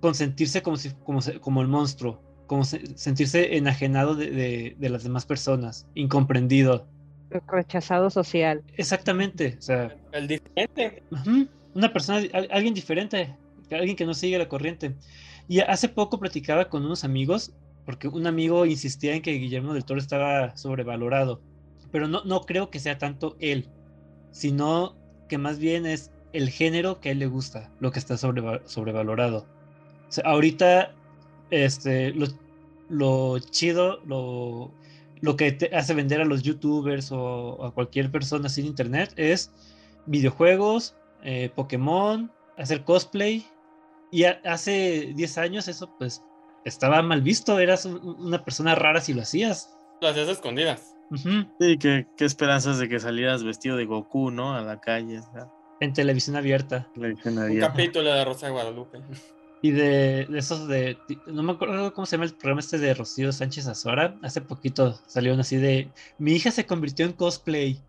[0.00, 0.94] con sentirse como, si,
[1.40, 6.86] como el monstruo, como se- sentirse enajenado de, de- de las demás personas, incomprendido.
[7.48, 8.62] Rechazado social.
[8.76, 11.02] Exactamente, o sea, El diferente.
[11.74, 13.36] una persona, al- alguien diferente,
[13.70, 14.94] alguien que no sigue la corriente.
[15.48, 17.52] Y hace poco platicaba con unos amigos,
[17.84, 21.40] porque un amigo insistía en que Guillermo del Toro estaba sobrevalorado,
[21.92, 23.68] pero no, no creo que sea tanto él,
[24.32, 24.96] sino
[25.28, 28.60] que más bien es el género que a él le gusta, lo que está sobreva-
[28.66, 29.46] sobrevalorado.
[30.08, 30.95] O sea, ahorita,
[31.50, 32.26] este, lo,
[32.88, 34.70] lo chido, lo,
[35.20, 39.52] lo que te hace vender a los youtubers o a cualquier persona sin internet es
[40.06, 43.46] videojuegos, eh, Pokémon, hacer cosplay.
[44.10, 46.22] Y a- hace 10 años eso pues
[46.64, 49.76] estaba mal visto, eras un- una persona rara si lo hacías.
[50.00, 50.92] Las hacías escondidas.
[51.60, 54.54] Sí, qué, qué esperanzas de que salieras vestido de Goku, ¿no?
[54.54, 55.20] A la calle.
[55.80, 56.88] En televisión Un abierta.
[57.60, 58.98] capítulo de Rosa de Guadalupe.
[59.66, 60.96] Y de, de esos de.
[61.26, 64.16] No me acuerdo cómo se llama el programa este de Rocío Sánchez Azora.
[64.22, 65.90] Hace poquito salieron así de.
[66.18, 67.80] Mi hija se convirtió en cosplay.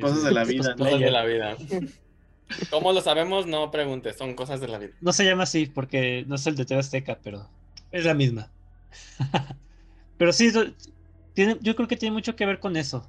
[0.00, 0.62] Cosas de la "¿Qué vida.
[0.62, 1.12] Cosas de cosplayer?".
[1.12, 1.56] la vida.
[2.70, 3.48] ¿Cómo lo sabemos?
[3.48, 4.92] No preguntes, son cosas de la vida.
[5.00, 7.50] No se llama así porque no es el de TV Azteca, pero
[7.90, 8.52] es la misma.
[10.16, 10.52] pero sí,
[11.34, 13.04] tiene, yo creo que tiene mucho que ver con eso.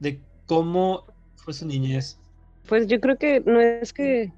[0.00, 2.18] De cómo fue su niñez.
[2.66, 4.32] Pues yo creo que no es que,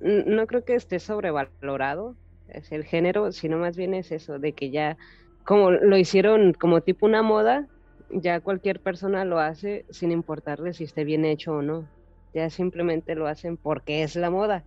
[0.00, 2.16] no creo que esté sobrevalorado
[2.48, 4.96] es el género, sino más bien es eso, de que ya,
[5.44, 7.68] como lo hicieron como tipo una moda,
[8.10, 11.86] ya cualquier persona lo hace sin importarle si esté bien hecho o no.
[12.34, 14.64] Ya simplemente lo hacen porque es la moda.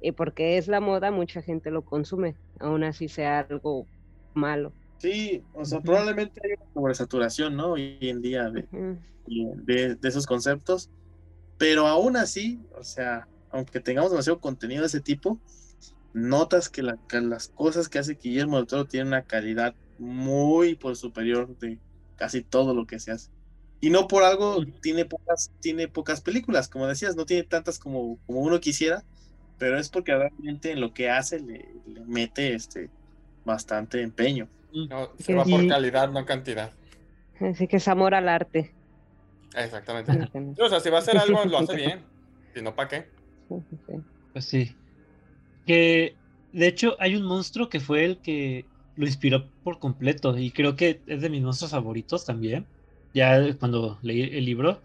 [0.00, 3.86] Y porque es la moda, mucha gente lo consume, aún así sea algo
[4.34, 4.72] malo.
[4.98, 7.72] Sí, o sea, probablemente hay una sobresaturación, ¿no?
[7.72, 8.66] Hoy en día de,
[9.26, 10.90] de, de esos conceptos,
[11.56, 15.38] pero aún así, o sea, aunque tengamos demasiado contenido de ese tipo,
[16.12, 20.74] notas que, la- que las cosas que hace Guillermo del Toro tienen una calidad muy
[20.74, 21.78] por superior de
[22.16, 23.30] casi todo lo que se hace.
[23.80, 28.18] Y no por algo tiene pocas, tiene pocas películas, como decías, no tiene tantas como,
[28.26, 29.04] como uno quisiera,
[29.58, 32.90] pero es porque realmente en lo que hace le, le mete este
[33.44, 34.48] bastante empeño.
[34.72, 35.24] No, Sí.
[35.24, 36.72] se va por calidad, no cantidad.
[37.40, 38.74] Así que es amor al arte.
[39.54, 40.12] Exactamente.
[40.12, 42.04] Sí, O sea, si va a hacer algo, lo hace bien.
[42.54, 43.10] Si no, ¿para qué?
[43.48, 43.94] Sí, sí.
[44.32, 44.70] Pues sí.
[45.66, 46.16] Que
[46.52, 50.76] de hecho hay un monstruo que fue el que lo inspiró por completo y creo
[50.76, 52.66] que es de mis monstruos favoritos también.
[53.12, 54.80] Ya cuando leí el libro,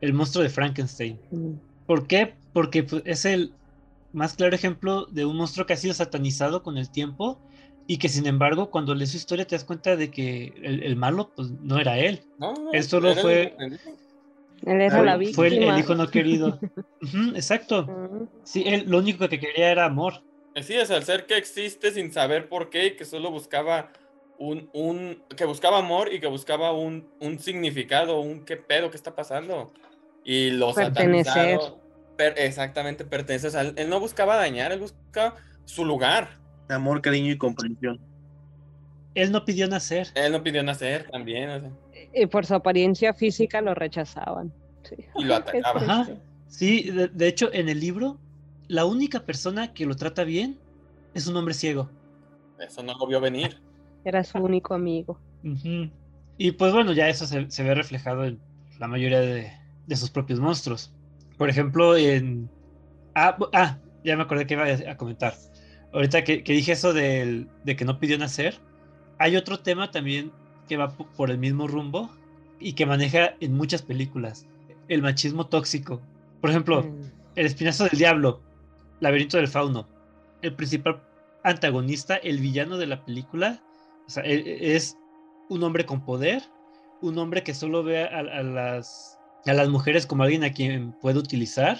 [0.00, 1.18] el monstruo de Frankenstein.
[1.30, 1.52] Mm.
[1.86, 2.34] ¿Por qué?
[2.52, 3.52] Porque pues, es el
[4.12, 7.40] más claro ejemplo de un monstruo que ha sido satanizado con el tiempo
[7.86, 10.96] y que sin embargo cuando lees su historia te das cuenta de que el, el
[10.96, 12.20] malo pues no era él.
[12.38, 13.56] No, no, Él solo era el fue-.
[14.66, 15.46] Él era Fue- la Fue víctima.
[15.46, 16.58] el, el hijo no querido.
[17.02, 17.86] Ujú, exacto.
[18.44, 20.22] Sí, él lo único que quería era amor.
[20.54, 23.92] Eh, Sí, es el ser que existe sin saber por qué y que solo buscaba
[24.38, 28.96] un, un, que buscaba amor y que buscaba un, un significado, un qué pedo, qué
[28.96, 29.72] está pasando.
[30.24, 31.58] Y lo Pertenecer.
[32.16, 33.74] Per- exactamente, perteneces a él.
[33.76, 36.30] Él no buscaba dañar, él buscaba su lugar.
[36.68, 38.00] Amor, cariño y comprensión.
[39.14, 40.08] Él no pidió nacer.
[40.14, 41.70] Él no pidió nacer también, o sea,
[42.14, 44.52] Y por su apariencia física lo rechazaban.
[44.82, 44.96] Sí.
[45.16, 45.90] Y lo atacaban.
[45.90, 46.08] Ajá.
[46.48, 48.18] Sí, de, de hecho, en el libro,
[48.68, 50.58] la única persona que lo trata bien
[51.14, 51.90] es un hombre ciego.
[52.58, 53.60] eso no lo vio venir.
[54.04, 55.18] Era su único amigo.
[56.38, 58.38] Y pues bueno, ya eso se, se ve reflejado en
[58.78, 59.52] la mayoría de,
[59.86, 60.92] de sus propios monstruos.
[61.36, 62.48] Por ejemplo, en...
[63.14, 65.34] Ah, ah, ya me acordé que iba a a comentar.
[65.92, 68.58] Ahorita que, que dije eso del- de que no pidió nacer,
[69.18, 70.32] hay otro tema también
[70.68, 72.10] que va po- por el mismo rumbo
[72.60, 74.46] y que maneja en muchas películas.
[74.88, 76.00] El machismo tóxico.
[76.40, 77.10] Por ejemplo, Mm.
[77.34, 78.40] El Espinazo del Diablo,
[79.00, 79.88] Laberinto del Fauno.
[80.42, 81.02] El principal
[81.44, 83.62] antagonista, el villano de la película,
[84.06, 84.96] o sea, e- e- es
[85.48, 86.42] un hombre con poder,
[87.00, 90.92] un hombre que solo ve a, a las, a las mujeres como alguien a quien
[91.00, 91.78] puede utilizar,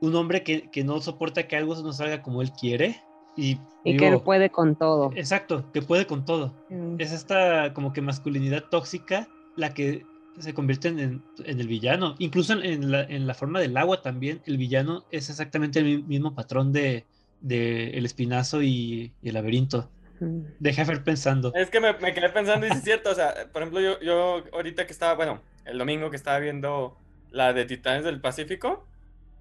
[0.00, 3.00] un hombre que, que no soporta que algo no salga como él quiere.
[3.36, 5.10] Y, Y que él puede con todo.
[5.16, 6.54] Exacto, que puede con todo.
[6.70, 6.96] Mm.
[6.98, 10.04] Es esta como que masculinidad tóxica la que
[10.38, 12.14] se convierte en, en- en el villano.
[12.18, 15.84] Incluso en, en la, en la forma del agua también, el villano es exactamente el
[15.84, 17.04] mi- mismo patrón de,
[17.40, 19.90] de el espinazo y, y el laberinto.
[20.20, 20.40] Mm.
[20.60, 21.52] Deja ver pensando.
[21.54, 24.44] Es que me, me quedé pensando y es cierto, o sea, por ejemplo, yo, yo
[24.52, 26.96] ahorita que estaba, bueno, el domingo que estaba viendo
[27.30, 28.86] la de Titanes del Pacífico,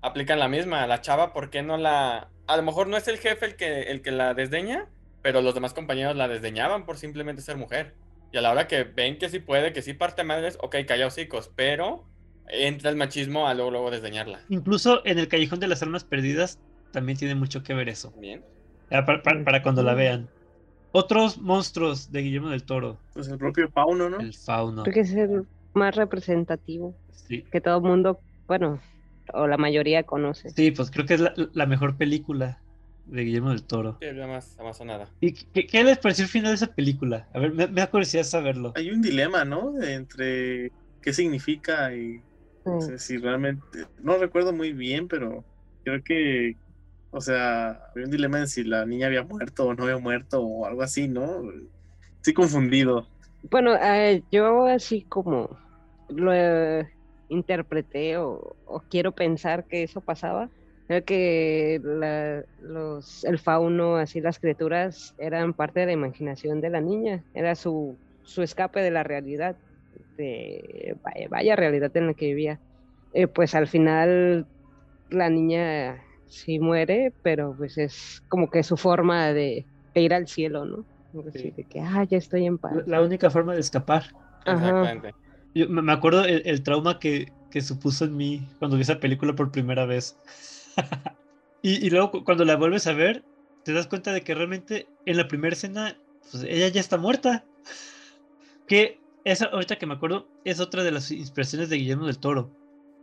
[0.01, 2.29] aplican la misma, la chava, ¿por qué no la...
[2.47, 4.87] A lo mejor no es el jefe el que, el que la desdeña,
[5.21, 7.93] pero los demás compañeros la desdeñaban por simplemente ser mujer.
[8.31, 11.07] Y a la hora que ven que sí puede, que sí parte madres, ok, calla
[11.07, 12.03] hocicos, pero
[12.49, 14.41] entra el machismo a luego, luego desdeñarla.
[14.49, 16.59] Incluso en el Callejón de las Almas Perdidas
[16.91, 18.11] también tiene mucho que ver eso.
[18.17, 18.43] Bien.
[18.89, 20.29] Para, para- para cuando la vean.
[20.91, 22.99] Otros monstruos de Guillermo del Toro.
[23.13, 24.19] Pues el propio Fauno, ¿no?
[24.19, 24.83] El fauno.
[24.83, 27.43] Creo que es el más representativo Sí.
[27.51, 28.79] que todo el mundo, bueno,
[29.33, 30.49] o la mayoría conoce.
[30.49, 32.59] Sí, pues creo que es la, la mejor película
[33.05, 33.97] de Guillermo del Toro.
[33.99, 35.09] Sí, es la más amazonada.
[35.19, 37.27] ¿Y qué, qué les pareció el final de esa película?
[37.33, 38.73] A ver, me, me da curiosidad saberlo.
[38.75, 39.81] Hay un dilema, ¿no?
[39.81, 40.71] Entre
[41.01, 42.21] qué significa y
[42.65, 43.61] no sé si realmente,
[44.01, 45.43] no recuerdo muy bien, pero
[45.83, 46.55] creo que,
[47.11, 50.41] o sea, había un dilema en si la niña había muerto o no había muerto
[50.41, 51.41] o algo así, ¿no?
[52.15, 53.07] Estoy confundido.
[53.51, 55.57] Bueno, eh, yo así como
[56.07, 56.89] lo eh,
[57.33, 60.51] interpreté o, o quiero pensar que eso pasaba,
[60.87, 66.69] era que la- los, el fauno, así las criaturas, eran parte de la imaginación de
[66.69, 69.57] la niña, era su, su escape de la realidad,
[70.17, 72.61] de vaya, vaya realidad en la que vivía.
[73.13, 74.47] Eh, pues al final
[75.09, 80.27] la niña sí muere, pero pues es como que su forma de, de ir al
[80.27, 80.87] cielo, ¿no?
[81.33, 81.51] Sí.
[81.51, 82.83] de que, ah, ya estoy en paz.
[82.87, 84.03] La única forma de escapar.
[84.45, 84.67] Ajá.
[84.69, 85.15] Exactamente.
[85.55, 89.33] Yo me acuerdo el, el trauma que, que supuso en mí cuando vi esa película
[89.35, 90.17] por primera vez.
[91.61, 93.23] y, y luego cu- cuando la vuelves a ver,
[93.63, 95.97] te das cuenta de que realmente en la primera escena,
[96.31, 97.45] pues ella ya está muerta.
[98.67, 102.49] Que esa, ahorita que me acuerdo, es otra de las inspiraciones de Guillermo del Toro.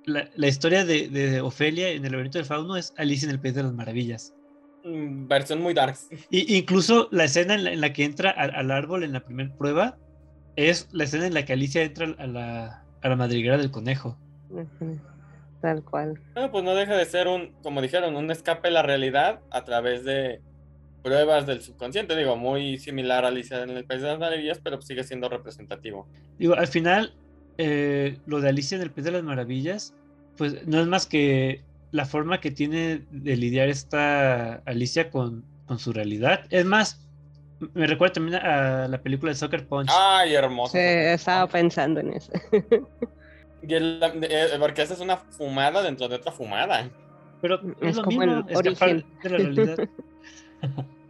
[0.04, 3.40] la, la historia de, de Ofelia en el laberinto del fauno es Alicia en el
[3.40, 4.34] País de las Maravillas.
[4.84, 6.08] Mm, Versión muy darks.
[6.30, 9.20] Y, incluso la escena en la, en la que entra al, al árbol en la
[9.20, 9.98] primera prueba
[10.56, 14.18] es la escena en la que Alicia entra a la, a la madriguera del conejo.
[15.60, 16.20] Tal cual.
[16.34, 19.64] Bueno, pues no deja de ser un, como dijeron, un escape a la realidad a
[19.64, 20.40] través de
[21.02, 22.16] pruebas del subconsciente.
[22.16, 26.06] Digo, muy similar a Alicia en el País de las Maravillas, pero sigue siendo representativo.
[26.38, 27.14] Digo, al final,
[27.58, 29.94] eh, lo de Alicia en el País de las Maravillas,
[30.36, 35.78] pues no es más que la forma que tiene de lidiar esta Alicia con, con
[35.78, 36.46] su realidad.
[36.50, 37.06] Es más,
[37.74, 39.90] me recuerda también a la película de Soccer Punch.
[39.92, 40.72] Ay, hermoso.
[40.72, 42.32] Sí, estaba pensando en eso.
[43.62, 46.88] Y el- eh, porque esa es una fumada dentro de otra fumada.
[47.42, 49.06] pero es es lo como mismo, el escapar origen.
[49.22, 49.88] de la realidad.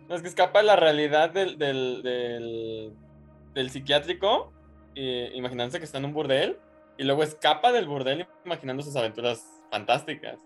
[0.09, 2.93] No, Es que escapa de la realidad del, del, del,
[3.55, 4.53] del psiquiátrico,
[4.97, 6.59] eh, imaginándose que está en un burdel,
[6.99, 10.41] y luego escapa del burdel imaginando sus aventuras fantásticas.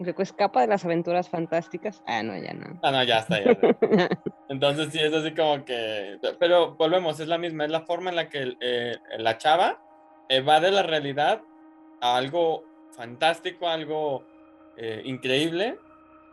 [0.00, 2.02] Luego escapa de las aventuras fantásticas.
[2.06, 2.80] Ah, no, ya no.
[2.82, 3.76] Ah, no, ya está, ya está.
[4.48, 6.18] Entonces sí, es así como que...
[6.38, 9.78] Pero volvemos, es la misma, es la forma en la que eh, la chava
[10.30, 11.42] evade la realidad
[12.00, 14.24] a algo fantástico, algo
[14.78, 15.76] eh, increíble,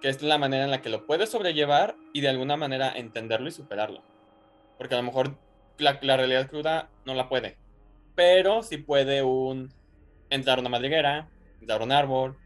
[0.01, 3.49] que es la manera en la que lo puede sobrellevar y de alguna manera entenderlo
[3.49, 4.01] y superarlo.
[4.77, 5.37] Porque a lo mejor
[5.77, 7.57] la, la realidad cruda no la puede,
[8.15, 9.73] pero sí puede un
[10.29, 11.27] entrar a una madriguera,
[11.59, 12.37] entrar a un árbol,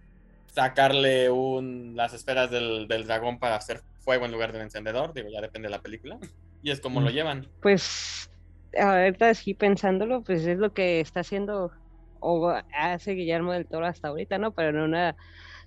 [0.52, 5.30] sacarle un, las esferas del, del dragón para hacer fuego en lugar del encendedor, digo,
[5.34, 6.20] ya depende de la película,
[6.62, 7.12] y es como lo Mm.
[7.12, 7.52] llevan.
[7.62, 8.30] Pues
[8.78, 11.72] ahorita sí pensándolo, pues es lo que está haciendo
[12.20, 14.54] o hace Guillermo del Toro hasta ahorita, ¿no?
[14.54, 15.16] Pero en una,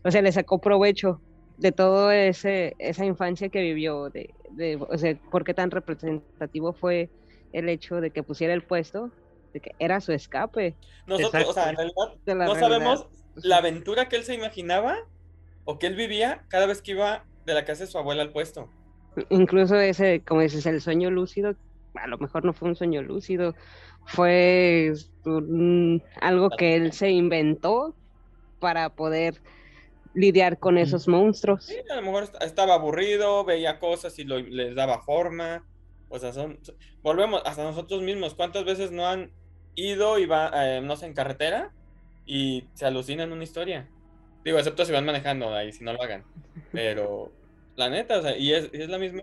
[0.04, 1.22] o sea, le sacó provecho
[1.56, 6.74] de todo ese esa infancia que vivió, de, de o sea, por qué tan representativo
[6.74, 7.12] fue
[7.52, 9.12] el hecho de que pusiera el puesto,
[9.52, 11.94] de que era su escape Nosotros, o sea, en realidad
[12.42, 12.58] no realidad.
[12.68, 13.06] sabemos
[13.36, 14.96] la aventura que él se imaginaba
[15.64, 18.30] o que él vivía cada vez que iba de la casa de su abuela al
[18.32, 18.68] puesto.
[19.30, 21.54] Incluso ese, como dices, el sueño lúcido,
[21.94, 23.54] a lo mejor no fue un sueño lúcido,
[24.06, 24.92] fue
[25.24, 27.94] un- algo que él se inventó
[28.60, 29.40] para poder
[30.14, 31.64] lidiar con esos monstruos.
[31.66, 35.64] Sí, a lo mejor est- estaba aburrido, veía cosas y lo- les daba forma.
[36.08, 36.58] O sea, son-
[37.02, 38.34] volvemos hasta nosotros mismos.
[38.34, 39.32] ¿Cuántas veces no han
[39.74, 41.72] ido y va, eh, no sé, en carretera
[42.24, 43.92] y se alucinan una historia?
[44.44, 46.26] Digo, excepto si van manejando, ahí si no lo hagan.
[46.72, 47.36] Pero
[47.76, 49.22] la neta, o sea, y es, y es la misma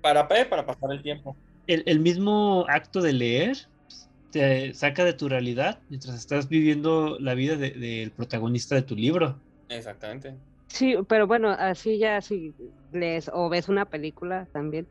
[0.00, 1.38] para para pasar el tiempo.
[1.66, 7.18] el, el mismo acto de leer pues, te saca de tu realidad mientras estás viviendo
[7.20, 9.42] la vida de- del protagonista de tu libro.
[9.68, 10.40] Exactamente.
[10.68, 12.56] Sí, pero bueno, así ya si
[12.90, 14.88] lees o ves una película también,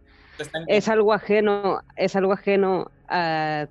[0.66, 3.68] es algo ajeno, es algo ajeno a,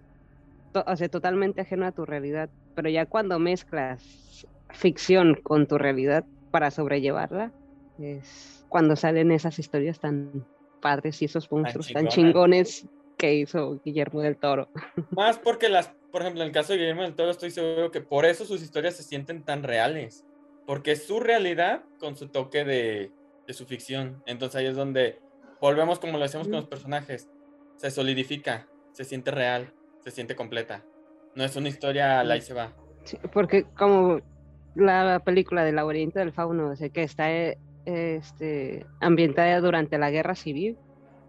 [0.72, 5.78] to- o sea, totalmente ajeno a tu realidad, pero ya cuando mezclas ficción con tu
[5.78, 7.52] realidad para sobrellevarla,
[7.98, 10.46] es cuando salen esas historias tan
[10.80, 14.68] padres y esos monstruos tan chingones que hizo Guillermo del Toro.
[15.10, 18.00] Más porque las, por ejemplo, en el caso de Guillermo del Toro, estoy seguro que
[18.00, 20.24] por eso sus historias se sienten tan reales.
[20.66, 23.12] Porque es su realidad con su toque de,
[23.46, 24.22] de su ficción.
[24.26, 25.20] Entonces ahí es donde
[25.60, 27.28] volvemos, como lo hacemos con los personajes.
[27.76, 29.72] Se solidifica, se siente real,
[30.04, 30.84] se siente completa.
[31.34, 32.72] No es una historia ahí se va.
[33.04, 34.20] Sí, porque como
[34.74, 40.10] la película del laberinto del fauno, o sea, que está eh, este, ambientada durante la
[40.10, 40.76] guerra civil,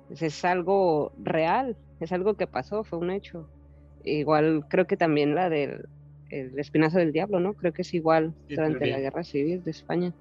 [0.07, 3.49] pues es algo real, es algo que pasó, fue un hecho.
[4.03, 5.87] Igual creo que también la del
[6.33, 7.53] el espinazo del diablo, ¿no?
[7.53, 10.13] Creo que es igual Sí, durante la guerra civil de España.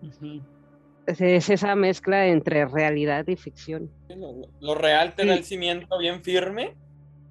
[1.06, 3.90] Es, es esa mezcla entre realidad y ficción.
[4.60, 6.74] Lo, real te da el cimiento bien firme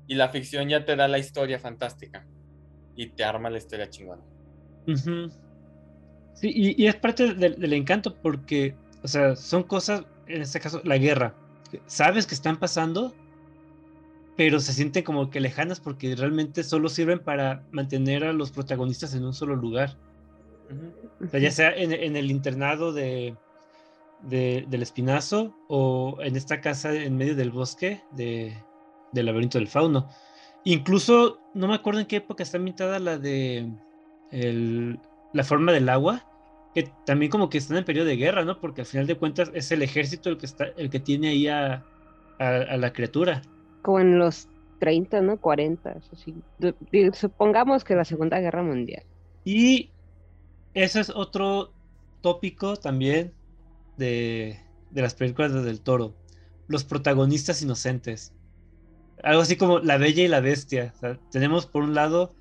[0.07, 2.25] y la ficción ya te da la historia fantástica.
[2.95, 4.21] Y te arma la historia chingona.
[6.33, 10.59] Sí, y, y es parte del, del encanto porque, o sea, son cosas, en este
[10.59, 11.35] caso, la guerra.
[11.85, 13.13] Sabes que están pasando,
[14.35, 19.13] pero se sienten como que lejanas porque realmente solo sirven para mantener a los protagonistas
[19.13, 19.97] en un solo lugar.
[21.23, 23.35] O sea, ya sea en, en el internado de,
[24.23, 28.55] de- del espinazo o en esta casa en medio del bosque de,
[29.11, 30.09] del laberinto del fauno.
[30.64, 33.74] Incluso, no me acuerdo en qué época está ambientada la de
[34.30, 35.01] el-
[35.34, 36.28] la forma del agua,
[36.74, 38.59] que también como que están en periodo de guerra, ¿no?
[38.59, 41.47] Porque al final de cuentas es el ejército el que está, el que tiene ahí
[41.47, 41.74] a,
[42.39, 43.41] a- a la criatura.
[43.82, 44.49] Como en los
[44.80, 45.39] 30, ¿no?
[45.39, 46.43] 40, así.
[46.57, 49.03] Du- di- Supongamos que la Segunda Guerra Mundial.
[49.43, 49.93] Y
[50.74, 51.76] ese es otro
[52.22, 53.36] tópico también
[53.97, 54.59] de,
[54.89, 56.20] de las películas de Del Toro.
[56.68, 58.36] Los protagonistas inocentes.
[59.24, 60.93] Algo así como La Bella y la Bestia.
[61.30, 62.36] Tenemos por un lado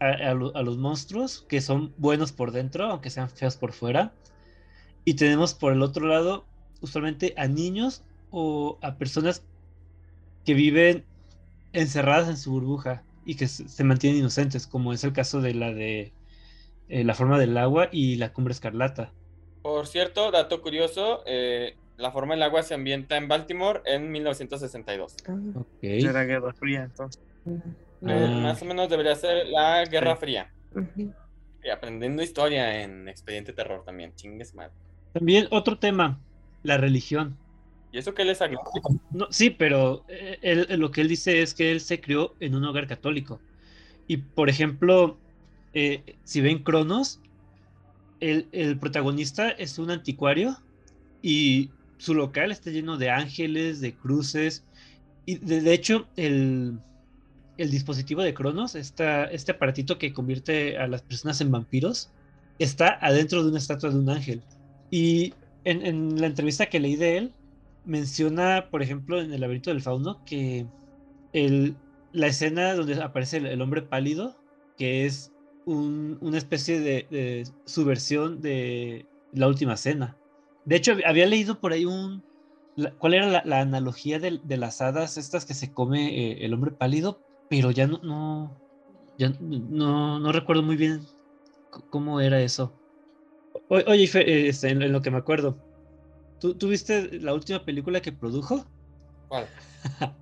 [0.00, 3.72] a, a lo- a los monstruos que son buenos por dentro, aunque sean feos por
[3.74, 4.16] fuera.
[5.04, 6.50] Y tenemos por el otro lado,
[6.80, 9.46] usualmente a niños o a personas
[10.44, 11.08] que viven
[11.72, 15.54] encerradas en su burbuja y que se, se mantienen inocentes, como es el caso de
[15.54, 16.14] la de
[16.88, 19.14] eh, la forma del agua y la cumbre escarlata.
[19.62, 25.16] Por cierto, dato curioso, eh, la forma del agua se ambienta en Baltimore en 1962.
[25.54, 25.66] Ok.
[25.82, 27.22] Era Guerra Fría, entonces.
[27.46, 27.50] Eh,
[28.02, 28.40] Ah.
[28.42, 30.20] más o menos debería ser la Guerra Sí.
[30.20, 30.52] Fría.
[31.64, 34.72] Y aprendiendo historia en Expediente Terror también, chingues madre.
[35.14, 36.20] También otro tema,
[36.62, 37.36] la religión.
[37.92, 38.62] ¿Y eso qué les agrada?
[39.10, 42.34] No, sí, pero eh, él- él- lo que él dice es que él se crió
[42.40, 43.40] en un hogar católico.
[44.06, 45.16] Y por ejemplo,
[45.72, 47.20] eh, si ven Cronos,
[48.20, 50.56] el, el protagonista es un anticuario
[51.22, 54.64] y su local está lleno de ángeles, de cruces.
[55.24, 56.78] Y de, hecho, el,
[57.58, 62.10] el dispositivo de Cronos, este aparatito que convierte a las personas en vampiros,
[62.58, 64.42] está adentro de una estatua de un ángel.
[64.90, 65.34] Y
[65.64, 67.32] en, la entrevista que leí de él,
[67.84, 70.66] menciona, por ejemplo, en el laberinto del fauno, que
[71.32, 71.76] el,
[72.12, 74.36] la escena donde aparece el, hombre pálido,
[74.76, 75.32] que es
[75.64, 80.16] un- una especie de, de subversión de la última cena.
[80.66, 82.24] De hecho, hab- había leído por ahí un...
[82.98, 86.52] ¿Cuál era la, la analogía de, de las hadas estas que se come eh, el
[86.52, 87.22] hombre pálido?
[87.48, 88.60] Pero ya no, no,
[89.16, 91.00] ya no, no recuerdo muy bien
[91.90, 92.78] cómo era eso.
[93.68, 95.58] O- oye, eh, este, en, en lo que me acuerdo,
[96.38, 98.66] ¿tú, tú viste la última película que produjo?
[99.28, 99.48] ¿Cuál?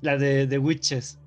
[0.00, 1.20] La de The Witches.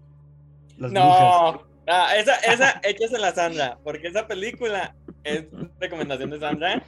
[0.77, 1.19] Las brujas.
[1.19, 5.45] No, Ah, esa, esa échase la Sandra, porque esa película es
[5.79, 6.83] recomendación de Sandra.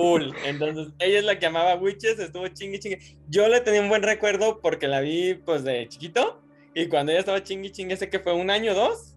[0.00, 0.32] Full.
[0.46, 2.98] Entonces, ella es la que amaba Witches, estuvo chingue chingue.
[3.28, 6.42] Yo le tenía un buen recuerdo porque la vi pues de chiquito.
[6.74, 9.16] Y cuando ella estaba chingue chingue, sé que fue un año o dos.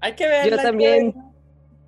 [0.00, 0.50] Hay que verla.
[0.50, 1.06] Yo que también.
[1.12, 1.30] verla.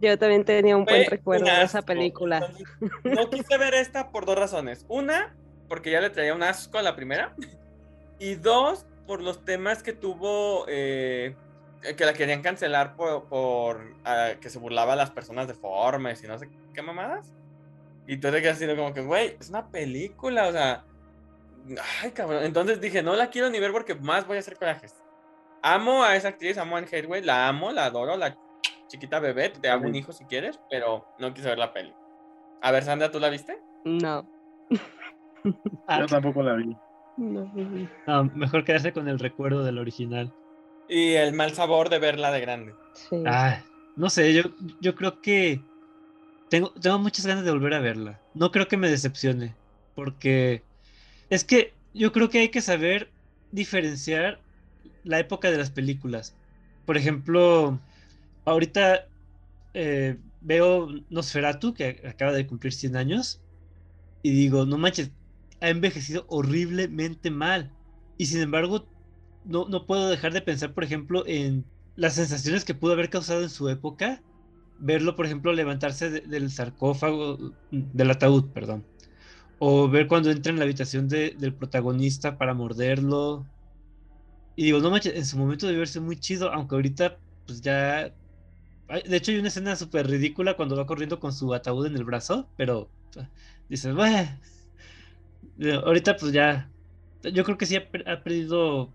[0.00, 2.36] Yo también tenía un buen Fue recuerdo un de esa película.
[2.38, 2.66] Entonces,
[3.04, 4.84] no quise ver esta por dos razones.
[4.88, 5.34] Una,
[5.68, 7.34] porque ya le traía un asco a la primera.
[8.18, 11.34] Y dos, por los temas que tuvo, eh,
[11.96, 16.26] que la querían cancelar por, por, ah, que se burlaba a las personas deformes y
[16.26, 17.32] no sé qué mamadas.
[18.06, 20.84] Y tú te quedas así como que, güey, es una película, o sea,
[22.02, 22.44] ay, cabrón.
[22.44, 24.94] Entonces dije, no la quiero ni ver porque más voy a hacer corajes.
[25.62, 28.36] Amo a esa actriz, amo a Anne Hathaway, la amo, la adoro, la
[28.86, 31.92] chiquita bebé, te hago un hijo si quieres, pero no quise ver la peli.
[32.62, 33.58] A ver, Sandra, ¿tú la viste?
[33.84, 34.28] No.
[35.44, 36.76] Yo tampoco la vi.
[37.16, 37.50] no.
[38.06, 40.32] no, mejor quedarse con el recuerdo del original.
[40.88, 42.74] Y el mal sabor de verla de grande.
[42.92, 43.22] Sí.
[43.26, 43.60] Ah,
[43.96, 44.42] no sé, yo,
[44.80, 45.60] yo creo que
[46.48, 48.20] tengo, tengo muchas ganas de volver a verla.
[48.34, 49.54] No creo que me decepcione,
[49.94, 50.62] porque
[51.30, 53.10] es que yo creo que hay que saber
[53.52, 54.40] diferenciar
[55.04, 56.34] la época de las películas.
[56.84, 57.80] Por ejemplo,
[58.44, 59.06] ahorita
[59.74, 63.40] eh, veo Nosferatu, que acaba de cumplir 100 años,
[64.22, 65.10] y digo, no manches,
[65.60, 67.72] ha envejecido horriblemente mal.
[68.18, 68.86] Y sin embargo,
[69.44, 71.64] no, no puedo dejar de pensar, por ejemplo, en
[71.96, 74.22] las sensaciones que pudo haber causado en su época.
[74.78, 77.38] Verlo, por ejemplo, levantarse de- del sarcófago,
[77.70, 78.88] del ataúd, perdón.
[79.58, 83.48] O ver cuando entra en la habitación de- del protagonista para morderlo.
[84.54, 88.14] Y digo, no manches, en su momento debió verse muy chido, aunque ahorita, pues ya.
[89.06, 92.04] De hecho, hay una escena súper ridícula cuando va corriendo con su ataúd en el
[92.04, 93.30] brazo, pero ah,
[93.68, 94.40] dices, bueno.
[95.84, 96.72] Ahorita, pues ya.
[97.22, 97.90] Yo creo que sí ha
[98.22, 98.94] perdido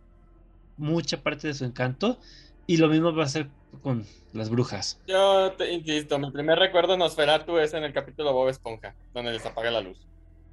[0.77, 2.19] mucha parte de su encanto.
[2.67, 4.99] Y lo mismo va a ser con las brujas.
[5.07, 9.31] Yo te insisto, mi primer recuerdo de Nosferatu es en el capítulo Bob Esponja, donde
[9.33, 9.97] les apaga la luz.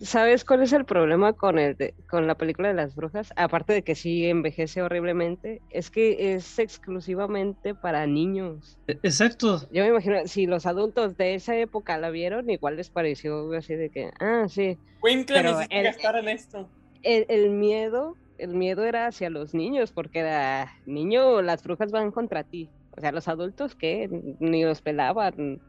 [0.00, 3.32] ¿Sabes cuál es el problema con el de- con la película de las brujas?
[3.34, 8.78] Aparte de que sí envejece horriblemente, es que es exclusivamente para niños.
[8.86, 9.68] E- Exacto.
[9.72, 13.74] Yo me imagino, si los adultos de esa época la vieron, igual les pareció así
[13.74, 14.78] de que, ah, sí.
[15.02, 16.70] Winkle Pero el- gastar en esto.
[17.02, 22.12] El, el miedo, el miedo era hacia los niños, porque era, niño, las brujas van
[22.12, 22.70] contra ti.
[22.98, 24.08] O sea, los adultos, ¿qué?
[24.40, 25.62] Ni los pelaban.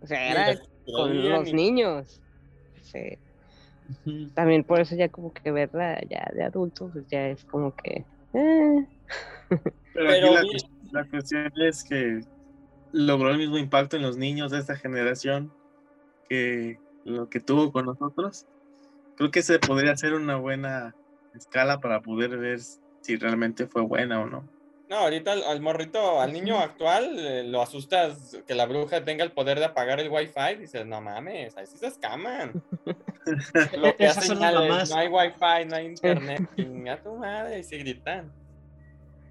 [0.00, 2.22] O sea, era con los ni- niños.
[2.80, 3.18] Sí.
[4.34, 8.06] También por eso ya como que verla ya de adultos, pues ya es como que...
[8.32, 8.88] eh,
[9.92, 10.56] Pero, aquí
[10.90, 12.22] la, la cuestión es que
[12.92, 15.52] logró el mismo impacto en los niños de esta generación
[16.30, 18.46] que lo que tuvo con nosotros.
[19.16, 20.96] Creo que se podría hacer una buena
[21.34, 22.60] escala para poder ver
[23.02, 24.48] si realmente fue buena o no.
[24.90, 29.22] No, ahorita al, al morrito, al niño actual, eh, lo asustas que la bruja tenga
[29.22, 30.56] el poder de apagar el wifi.
[30.58, 32.60] Dices, no mames, ahí sí se escaman.
[33.78, 36.42] Lo que Esas hacen no hay wifi, no hay internet.
[36.56, 38.32] Chinga tu madre, y se gritan.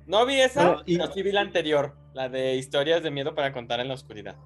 [0.08, 3.36] No vi esa, No, y- pero sí vi la anterior, la de historias de miedo
[3.36, 4.38] para contar en la oscuridad.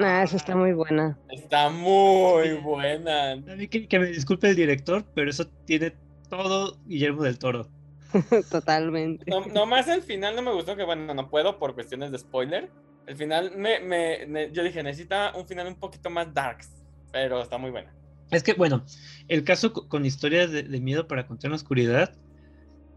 [0.00, 1.16] Ah, esa está muy buena.
[1.30, 3.32] Está muy buena.
[3.32, 5.94] A mí que, que me disculpe el director, pero eso tiene
[6.28, 7.68] todo Guillermo del Toro.
[8.50, 9.26] Totalmente.
[9.28, 12.72] No, nomás el final no me gustó, que bueno, no puedo por cuestiones de spoiler.
[13.06, 17.42] El final me, me- me- yo dije, necesita un final un poquito más darks, pero
[17.42, 17.96] está muy buena.
[18.30, 18.84] Es que, bueno,
[19.28, 22.16] el caso co- con historias de, de miedo para contar en la oscuridad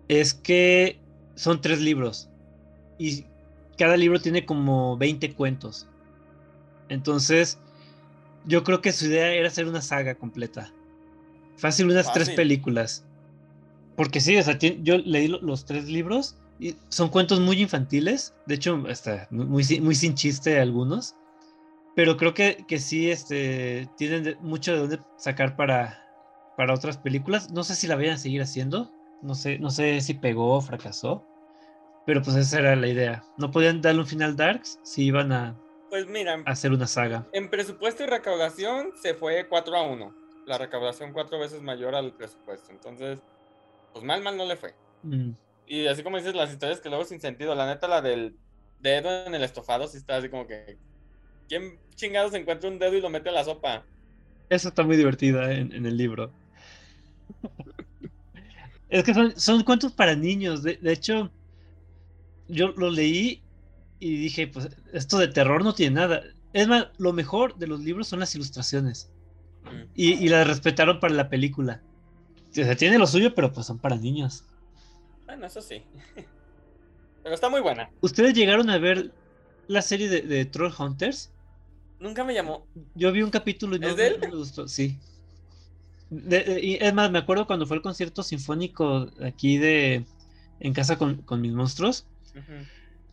[0.07, 1.03] es que
[1.35, 2.31] son tres libros
[2.97, 3.31] y
[3.77, 5.91] cada libro tiene como 20 cuentos.
[6.89, 7.63] Entonces,
[8.43, 10.75] yo creo que su idea era hacer una saga completa.
[11.57, 13.08] Fácil, unas tres películas.
[13.99, 18.33] Porque sí, o sea, yo leí lo- los tres libros y son cuentos muy infantiles.
[18.45, 21.15] De hecho, hasta muy, muy, sin- chiste algunos.
[21.97, 26.01] Pero creo que, que sí este, tienen mucho de dónde sacar para,
[26.55, 27.51] para otras películas.
[27.51, 28.89] No sé si la vayan a seguir haciendo.
[29.21, 31.25] No sé, no sé si pegó o fracasó.
[32.05, 33.25] Pero pues esa era la idea.
[33.37, 37.27] No podían darle un final Darks si iban a, Pues mira, a hacer una saga.
[37.33, 40.15] en presupuesto y recaudación se fue 4 a 1.
[40.45, 42.71] La recaudación cuatro veces mayor al presupuesto.
[42.71, 43.19] Entonces,
[43.93, 44.73] pues mal, mal no le fue.
[45.03, 45.31] Mm.
[45.67, 47.53] Y así como dices, las historias que luego sin sentido.
[47.55, 48.35] La neta, la del
[48.79, 50.77] dedo en el estofado, sí está así como que.
[51.47, 53.83] ¿Quién chingados encuentra un dedo y lo mete a la sopa?
[54.49, 56.31] Esa está muy divertida en, en el libro.
[58.89, 60.63] Es que son, son cuentos para niños.
[60.63, 61.31] De, de hecho,
[62.47, 63.41] yo lo leí
[63.99, 66.23] y dije, pues esto de terror no tiene nada.
[66.53, 69.11] Es más, lo mejor de los libros son las ilustraciones.
[69.63, 69.83] Mm.
[69.93, 71.83] Y, y las respetaron para la película.
[72.51, 74.43] O sea, tiene lo suyo, pero pues son para niños.
[75.25, 75.85] Bueno, eso sí.
[77.23, 77.91] Pero está muy buena.
[78.01, 79.13] ¿Ustedes llegaron a ver
[79.67, 81.31] la serie de, de Troll Hunters?
[81.99, 82.67] Nunca me llamó.
[82.95, 84.17] Yo vi un capítulo y no, ¿Es de él?
[84.21, 84.99] no me gustó, sí.
[86.09, 90.05] De- de- y es más, me acuerdo cuando fue el concierto sinfónico aquí de
[90.59, 92.07] En casa con, con mis monstruos,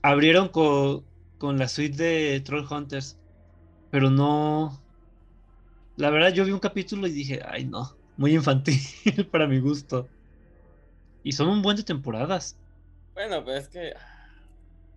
[0.02, 1.06] abrieron co-
[1.38, 3.18] con la suite de Troll Hunters,
[3.90, 4.84] pero no.
[5.96, 8.80] La verdad, yo vi un capítulo y dije, ay no, muy infantil
[9.30, 10.08] para mi gusto.
[11.22, 12.56] Y son un buen de temporadas.
[13.14, 13.92] Bueno, pues es que.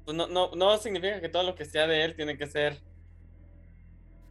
[0.06, 2.80] Pues no, no, no significa que todo lo que sea de él tiene que ser.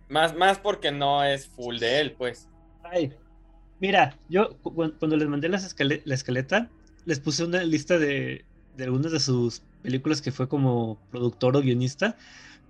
[0.09, 2.49] Más, más porque no es full de él, pues.
[2.83, 3.13] Ay,
[3.81, 6.71] mira, yo cu- cu- cuando les mandé las escale- la escaleta,
[7.05, 8.45] les puse una lista de,
[8.77, 12.17] de algunas de sus películas que fue como productor o guionista,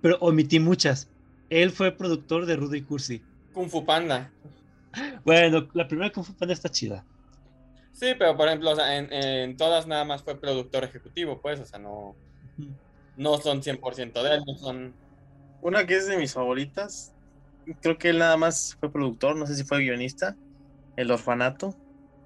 [0.01, 1.07] pero omití muchas.
[1.49, 3.21] Él fue productor de Rudy Cursi.
[3.53, 4.29] Kung Fu Panda.
[5.23, 7.05] Bueno, la primera Kung Fu Panda está chida.
[7.91, 11.59] Sí, pero por ejemplo, o sea, en, en todas nada más fue productor ejecutivo, pues,
[11.59, 12.15] o sea, no,
[13.17, 14.93] no son 100% de él, no son...
[15.61, 17.13] Una que es de mis favoritas,
[17.81, 20.37] creo que él nada más fue productor, no sé si fue guionista,
[20.95, 21.75] El Orfanato.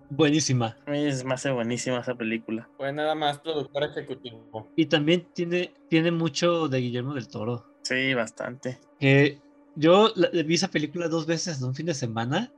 [0.09, 0.77] Buenísima.
[0.85, 2.69] Es más buenísima esa película.
[2.77, 4.69] Fue nada más productor ejecutivo.
[4.75, 7.65] Y también tiene, tiene mucho de Guillermo del Toro.
[7.81, 8.79] Sí, bastante.
[8.99, 9.41] Que
[9.75, 12.51] yo la- vi esa película dos veces en un fin de semana.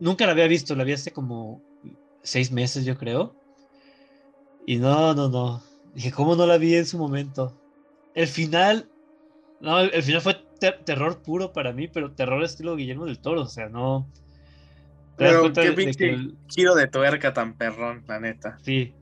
[0.00, 1.62] Nunca la había visto, la vi hace como
[2.22, 3.34] seis meses, yo creo.
[4.66, 5.62] Y no, no, no.
[5.94, 7.54] Dije, ¿cómo no la vi en su momento?
[8.14, 8.88] El final,
[9.60, 13.18] no, el, el final fue ter- terror puro para mí, pero terror estilo Guillermo del
[13.18, 14.06] Toro, o sea, no.
[15.16, 18.58] Pero qué pinche el- giro de tuerca tan perrón, la neta.
[18.62, 18.92] sí,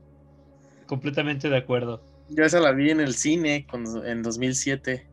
[0.86, 2.02] completamente de acuerdo.
[2.30, 5.06] Yo esa la vi en el cine cuando, en 2007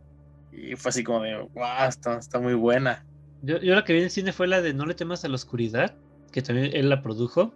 [0.55, 3.05] y fue así como de, wow, está, está muy buena.
[3.41, 5.27] Yo, yo la que vi en el cine fue la de No le temas a
[5.27, 5.95] la oscuridad,
[6.31, 7.53] que también él la produjo.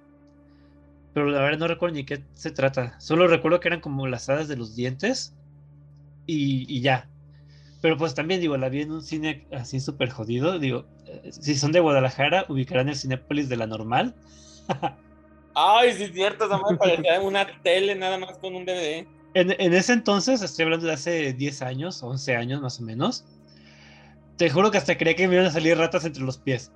[1.13, 2.99] Pero la verdad no recuerdo ni qué se trata.
[2.99, 5.35] Solo recuerdo que eran como las hadas de los dientes.
[6.25, 7.09] Y, y ya.
[7.81, 10.59] Pero pues también digo, la vi en un cine así súper jodido.
[10.59, 14.15] Digo, eh, si son de Guadalajara, ubicarán el Cinépolis de la normal.
[15.55, 19.07] Ay, sí es cierto, esa madre parecía una tele nada más con un DVD.
[19.33, 23.25] En, en ese entonces, estoy hablando de hace 10 años, 11 años más o menos.
[24.37, 26.71] Te juro que hasta creía que me iban a salir ratas entre los pies.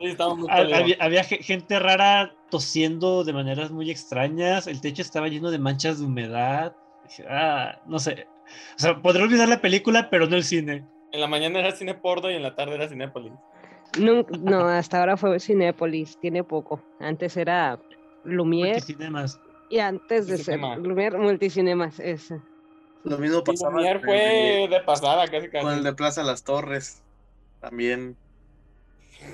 [0.00, 0.48] Sí, estaba muy.
[0.50, 4.66] Había, había ge- gente rara tosiendo de maneras muy extrañas.
[4.66, 6.74] El techo estaba lleno de manchas de humedad.
[7.28, 8.26] Ah, no sé.
[8.76, 10.86] O sea, podré olvidar la película, pero no el cine.
[11.12, 13.32] En la mañana era cine porno y en la tarde era Cinépolis.
[13.98, 16.82] Nunca- no, hasta ahora fue Cinépolis, tiene poco.
[17.00, 17.78] Antes era
[18.24, 19.40] Lumière Multicinemas.
[19.70, 20.58] Y antes de ser.
[20.60, 22.40] Lumière, Multicinemas, ese.
[23.04, 25.84] Lo mismo pasaba Lumière con el de- fue de pasada, casi con el casi.
[25.84, 27.02] de Plaza Las Torres.
[27.60, 28.16] También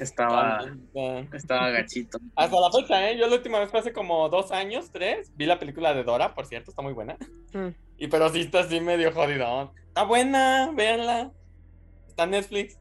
[0.00, 0.60] estaba,
[0.96, 2.18] Ah, estaba gachito.
[2.36, 3.18] Hasta la fecha, ¿eh?
[3.18, 5.30] Yo la última vez fue hace como dos años, tres.
[5.36, 7.16] Vi la película de Dora, por cierto, está muy buena.
[7.52, 7.68] Mm.
[7.98, 9.70] Y pero sí está así medio jodidón.
[9.88, 11.32] Está buena, véanla.
[12.08, 12.78] Está en Netflix.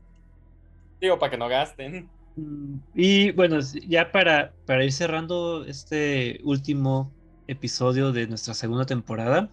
[1.01, 2.09] Digo, para que no gasten.
[2.35, 7.11] Mm, Y bueno, ya para, para ir cerrando este último
[7.47, 9.49] episodio de nuestra segunda temporada.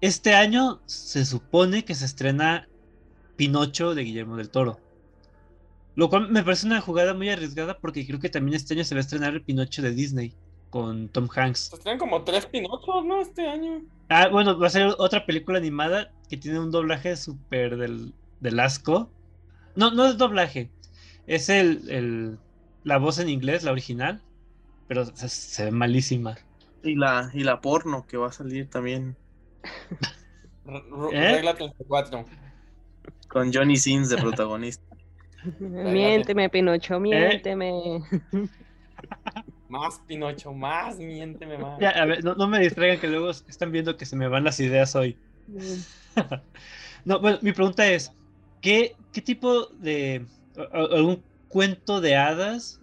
[0.00, 2.68] Este año se supone que se estrena
[3.36, 4.80] Pinocho de Guillermo del Toro.
[5.94, 8.94] Lo cual me parece una jugada muy arriesgada porque creo que también este año se
[8.94, 10.32] va a estrenar el Pinocho de Disney
[10.70, 11.60] con Tom Hanks.
[11.70, 13.20] Se estrenan como tres Pinochos, ¿no?
[13.20, 13.82] Este año.
[14.08, 18.60] Ah, bueno, va a ser otra película animada que tiene un doblaje súper del, del
[18.60, 19.10] asco.
[19.74, 20.70] No, no es doblaje.
[21.26, 22.38] Es el, el-
[22.84, 24.22] la voz en inglés, la original.
[24.86, 26.36] Pero se, se ve malísima.
[26.82, 29.16] Y la, y la porno que va a salir también
[31.12, 31.32] ¿Eh?
[31.32, 32.24] Regla 34.
[33.28, 34.84] con Johnny Sins de protagonista.
[35.60, 38.02] Miénteme, Pinocho, miénteme.
[39.68, 41.78] Más Pinocho, más, miénteme más.
[41.78, 44.44] Ya, a ver, no, no me distraigan que luego están viendo que se me van
[44.44, 45.16] las ideas hoy.
[47.04, 48.12] No, bueno, mi pregunta es,
[48.60, 50.26] ¿qué, qué tipo de...
[50.72, 52.80] algún cuento de hadas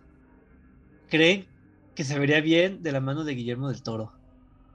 [1.10, 1.46] creen
[1.96, 4.14] que se vería bien de la mano de Guillermo del Toro?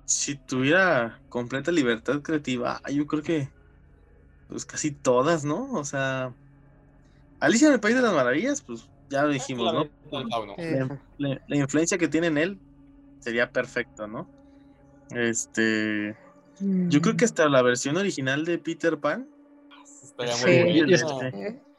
[0.04, 3.48] Si tuviera completa libertad creativa, yo creo que
[4.48, 5.70] pues casi todas, ¿no?
[5.74, 6.34] O sea,
[7.38, 9.88] Alicia en el País de las Maravillas, pues ya lo dijimos, ¿no?
[11.18, 12.60] La- influencia que tiene en él
[13.20, 14.28] sería perfecto, ¿no?
[15.10, 16.16] Este,
[16.58, 19.28] yo creo que hasta la versión original de Peter Pan,
[20.02, 20.46] Estaría Sí.
[20.46, 21.69] muy Yo- yo buena.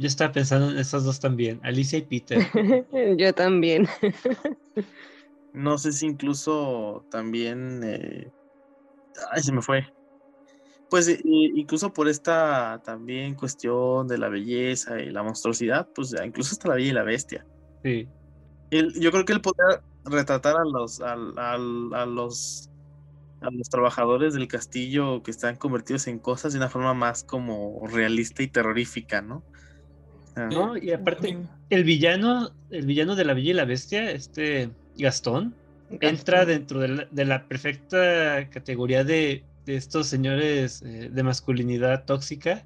[0.00, 2.38] Yo estaba pensando en esas dos también, Alicia y Peter.
[3.18, 3.86] Yo también.
[5.52, 8.32] no sé si incluso también, eh,
[9.30, 9.86] ay, se me fue.
[10.88, 16.52] Pues eh, incluso por esta también cuestión de la belleza y la monstruosidad, pues incluso
[16.52, 17.46] hasta la bella y la bestia.
[17.84, 18.08] Sí.
[18.70, 21.14] Yo creo que él podría retratar a los, a,
[22.06, 22.70] los
[23.42, 27.86] a los trabajadores del castillo que están convertidos en cosas de una forma más como
[27.86, 29.44] realista y terrorífica, ¿no?
[30.48, 30.76] ¿No?
[30.76, 31.38] Y aparte,
[31.70, 35.54] el villano, el villano de la Bella y la Bestia, este Gastón,
[36.00, 42.04] entra dentro de la, de la perfecta categoría de, de estos señores eh, de masculinidad
[42.04, 42.64] tóxica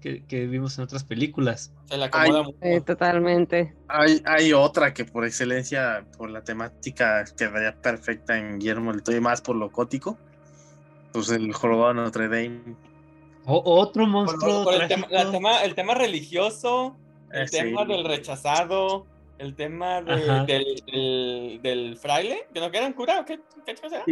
[0.00, 1.72] que, que vimos en otras películas.
[1.86, 2.58] Se le acomoda mucho.
[2.62, 3.74] Eh, totalmente.
[3.88, 9.16] Hay, hay otra que por excelencia, por la temática, quedaría perfecta en Guillermo del Toro
[9.16, 10.18] y más por lo gótico.
[11.12, 12.76] Pues el jorobado de Notre Dame.
[13.48, 15.24] O- otro monstruo por el, tema, trágico.
[15.24, 16.96] la tema- el tema religioso,
[17.32, 17.56] el Eh, sí.
[17.58, 19.06] tema del rechazado,
[19.38, 24.02] el tema de- del, del, del fraile, que no quedan cura, ¿o ¿qué, qué cosa?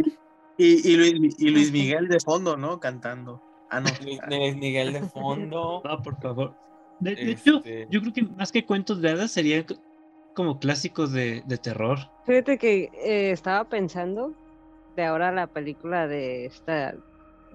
[0.57, 2.79] Y, y Luis, y Luis Miguel de fondo, ¿no?
[2.79, 3.41] Cantando.
[3.69, 3.89] Ah, no.
[4.03, 5.81] Luis Luis Miguel de fondo.
[5.85, 6.55] No, por favor.
[6.99, 9.65] De, de hecho, Este, yo creo que más que cuentos de hadas serían
[10.33, 11.99] como clásicos de, de terror.
[12.25, 14.33] Fíjate que eh, estaba pensando
[14.95, 16.95] de ahora la película de esta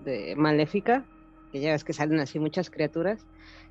[0.05, 1.05] de Maléfica,
[1.53, 3.25] que ya ves que salen así muchas criaturas.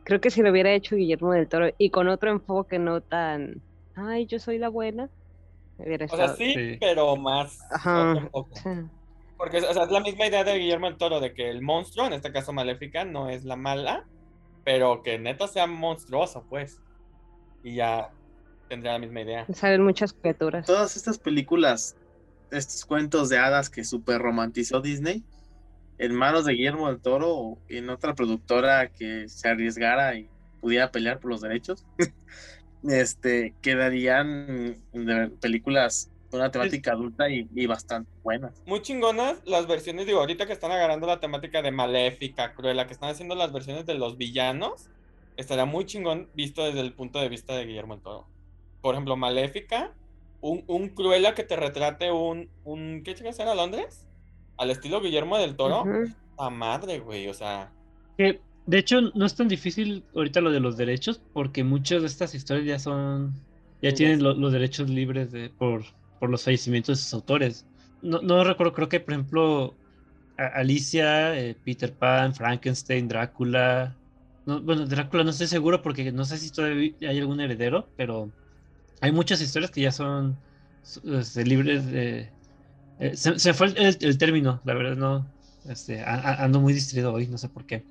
[0.03, 3.61] Creo que si lo hubiera hecho Guillermo del Toro y con otro enfoque no tan,
[3.95, 5.09] ay, yo soy la buena,
[5.77, 6.77] hubiera o sea, sí, Sí.
[6.79, 7.59] pero más.
[7.71, 8.29] Ajá.
[9.37, 12.05] Porque o sea, es la misma idea de Guillermo el Toro, de que el monstruo,
[12.05, 14.05] en este caso Maléfica, no es la mala,
[14.63, 16.79] pero que neta sea monstruoso, pues.
[17.63, 18.11] Y ya
[18.69, 19.45] tendría la misma idea.
[19.53, 20.65] Salen muchas criaturas.
[20.67, 21.95] Todas estas películas,
[22.51, 25.23] estos cuentos de hadas que super romantizó Disney,
[26.01, 30.27] en manos de Guillermo del Toro o en otra productora que se arriesgara y
[30.59, 31.85] pudiera pelear por los derechos,
[32.83, 34.81] este, quedarían
[35.39, 38.63] películas con una temática adulta y, bastante buenas.
[38.65, 42.93] Muy chingonas las versiones, digo, ahorita que están agarrando la temática de Maléfica, Cruella, que
[42.93, 44.89] están haciendo las versiones de los villanos,
[45.37, 48.25] estaría muy chingón visto desde el punto de vista de Guillermo el Toro.
[48.81, 49.93] Por ejemplo, Maléfica,
[50.39, 54.07] un, un Cruella que te retrate un, un ¿qué chicas era Londres?
[54.61, 56.13] Al estilo Guillermo del Toro, Ujú.
[56.37, 57.73] a madre, güey, o sea,
[58.17, 62.07] Que de hecho no es tan difícil ahorita lo de los derechos, porque muchas de
[62.07, 63.33] estas historias ya son,
[63.81, 65.83] ya Sí, tienen lo- los derechos libres de, por,
[66.19, 67.67] por los fallecimientos de sus autores.
[68.01, 69.79] No, no recuerdo, creo que por ejemplo
[70.37, 73.99] a- Alicia, eh, Peter Pan, Frankenstein, Drácula.
[74.45, 78.33] No, bueno, Drácula no estoy seguro porque no sé si todavía hay algún heredero, pero
[79.01, 80.43] hay muchas historias que ya son
[81.03, 82.33] este, libres de...
[83.01, 85.25] eh, se, se fue el, el- el término, la verdad no.
[85.67, 87.83] Este, a- a- ando muy distraído hoy, no sé por qué.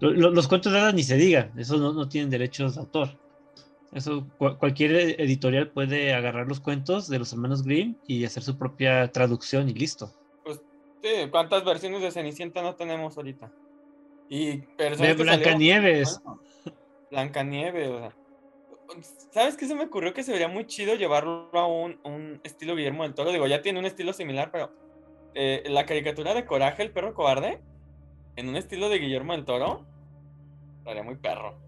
[0.00, 2.80] Lo- lo- los cuentos de hadas ni se diga, esos no, no tienen derechos de
[2.80, 3.18] autor.
[3.92, 8.42] Eso, cua- cualquier e- editorial puede agarrar los cuentos de los hermanos Grimm y hacer
[8.42, 10.12] su propia traducción y listo.
[10.44, 10.60] pues,
[11.02, 13.50] sí, ¿cuántas versiones de Cenicienta no tenemos ahorita?
[14.28, 16.20] Y De personas Blancanieves.
[17.10, 18.16] Blancanieves, o sea.
[19.32, 22.74] ¿Sabes qué se me ocurrió que se vería muy chido llevarlo a un, un estilo
[22.76, 23.32] Guillermo del Toro?
[23.32, 24.72] Digo, ya tiene un estilo similar, pero
[25.34, 27.60] eh, la caricatura de Coraje, el perro cobarde,
[28.36, 29.84] en un estilo de Guillermo del Toro,
[30.78, 31.58] estaría muy perro.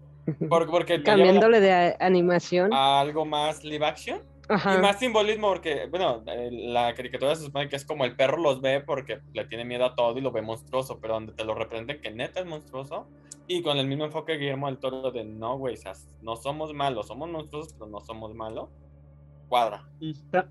[0.49, 2.71] Por- porque lleva Cambiándole de animación.
[2.73, 4.21] a algo más live action.
[4.49, 8.61] Y más simbolismo porque, bueno, la caricatura se supone que es como el perro los
[8.61, 11.53] ve porque le tiene miedo a todo y lo ve monstruoso, pero donde te lo
[11.53, 13.07] representen que neta es monstruoso.
[13.47, 15.75] Y con el mismo enfoque Guillermo del Toro de no, güey,
[16.21, 18.69] no somos malos, somos monstruosos, pero no somos malos.
[19.47, 19.87] Cuadra.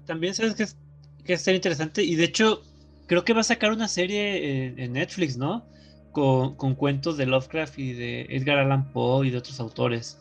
[0.07, 0.77] También sabes que es,
[1.25, 2.63] que es interesante y de hecho
[3.07, 5.65] creo que va a sacar una serie en, Netflix, ¿no?
[6.13, 10.21] Con, con, cuentos de Lovecraft y de Edgar Allan Poe y de otros autores.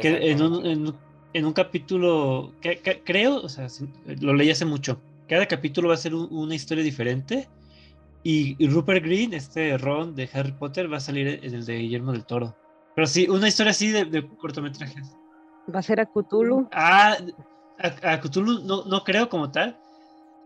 [0.00, 0.96] Que en un, en un
[1.54, 3.66] capítulo, que, creo, o sea,
[4.20, 7.48] lo leí hace mucho, cada capítulo va a ser una historia diferente
[8.22, 12.12] y, Rupert Green, este Ron de Harry Potter, va a salir en el de Guillermo
[12.12, 12.56] del Toro.
[12.94, 15.14] Pero sí, una historia así de, cortometrajes.
[15.72, 16.68] ¿Va a ser a Cthulhu?
[16.72, 17.16] Ah,
[17.78, 19.78] a, Cthulhu no, no creo como tal,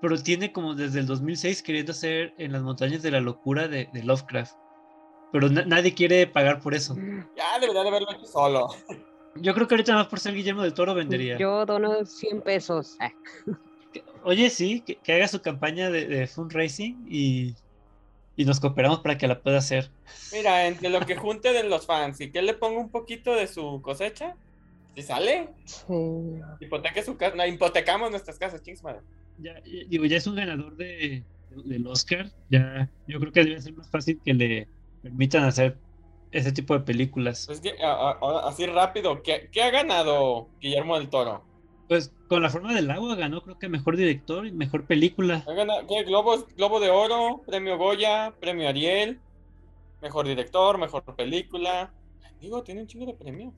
[0.01, 3.89] pero tiene como desde el 2006 queriendo hacer en las montañas de la locura de,
[4.03, 4.57] Lovecraft.
[5.33, 6.97] Pero nadie quiere pagar por eso.
[7.37, 8.69] Ya debería de haberlo hecho solo.
[9.41, 11.39] Yo creo que ahorita más por ser Guillermo del Toro vendería.
[11.39, 12.97] Yo dono 100 pesos.
[13.01, 13.13] Ah.
[14.25, 17.55] Oye, sí, que, haga su campaña de, fundraising y,
[18.37, 19.91] y, nos cooperamos para que la pueda hacer.
[20.33, 23.47] Mira, entre lo que junte de los fans y que le ponga un poquito de
[23.47, 24.37] su cosecha,
[24.95, 25.85] si sale, sí.
[27.05, 29.01] su casa, hipotecamos nuestras casas, chings madre.
[29.39, 31.23] Ya, digo, ya es un ganador de,
[31.65, 34.69] del Oscar, ya yo creo que debe ser más fácil que le
[35.03, 35.79] permitan hacer
[36.33, 37.45] ese tipo de películas.
[37.47, 37.75] Pues que,
[38.45, 41.43] así rápido, ¿qué, ha ganado Guillermo del Toro?
[41.89, 45.45] Pues con la forma del agua ganó creo que mejor director y mejor película.
[45.47, 45.87] Ha ganado,
[46.57, 49.21] Globo de Oro, Premio Goya, Premio Ariel,
[50.03, 51.93] mejor director, mejor película.
[52.41, 53.55] Digo, tiene un chingo de premios.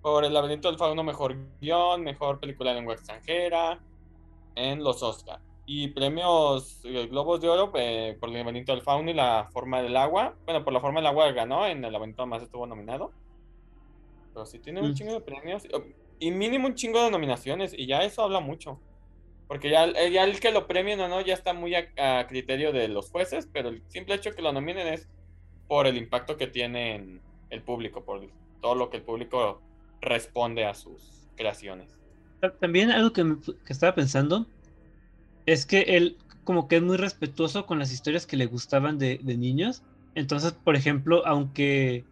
[0.00, 3.78] Por El laberinto del fauno, mejor guion, mejor película de lengua extranjera
[4.54, 9.08] en los Oscars y premios eh, Globos de Oro eh, por el laberinto del fauno
[9.08, 10.34] y la forma del agua.
[10.44, 13.12] Bueno, por la forma del agua ganó, en el laberinto más estuvo nominado.
[14.34, 14.94] Pero sí tiene un mm.
[14.94, 15.68] chingo de premios.
[16.18, 17.72] Y mínimo un chingo de nominaciones.
[17.72, 18.80] Y ya eso habla mucho.
[19.46, 22.72] Porque ya, eh, ya el que lo premien o no ya está muy a, criterio
[22.72, 23.48] de los jueces.
[23.52, 25.08] Pero el simple hecho que lo nominen es
[25.68, 28.02] por el impacto que tiene en el público.
[28.04, 28.28] Por
[28.60, 29.62] todo lo que el público
[30.00, 31.96] responde a sus creaciones.
[32.58, 33.22] También algo que,
[33.64, 34.48] que estaba pensando
[35.46, 39.20] es que él como que es muy respetuoso con las historias que le gustaban de,
[39.22, 39.82] niños.
[40.14, 42.04] Entonces, por ejemplo, aunque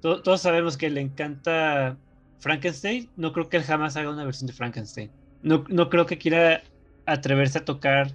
[0.00, 1.96] todos sabemos que le encanta
[2.40, 5.10] Frankenstein, no creo que él jamás haga una versión de Frankenstein.
[5.42, 6.62] No, no creo que quiera
[7.06, 8.14] atreverse a tocar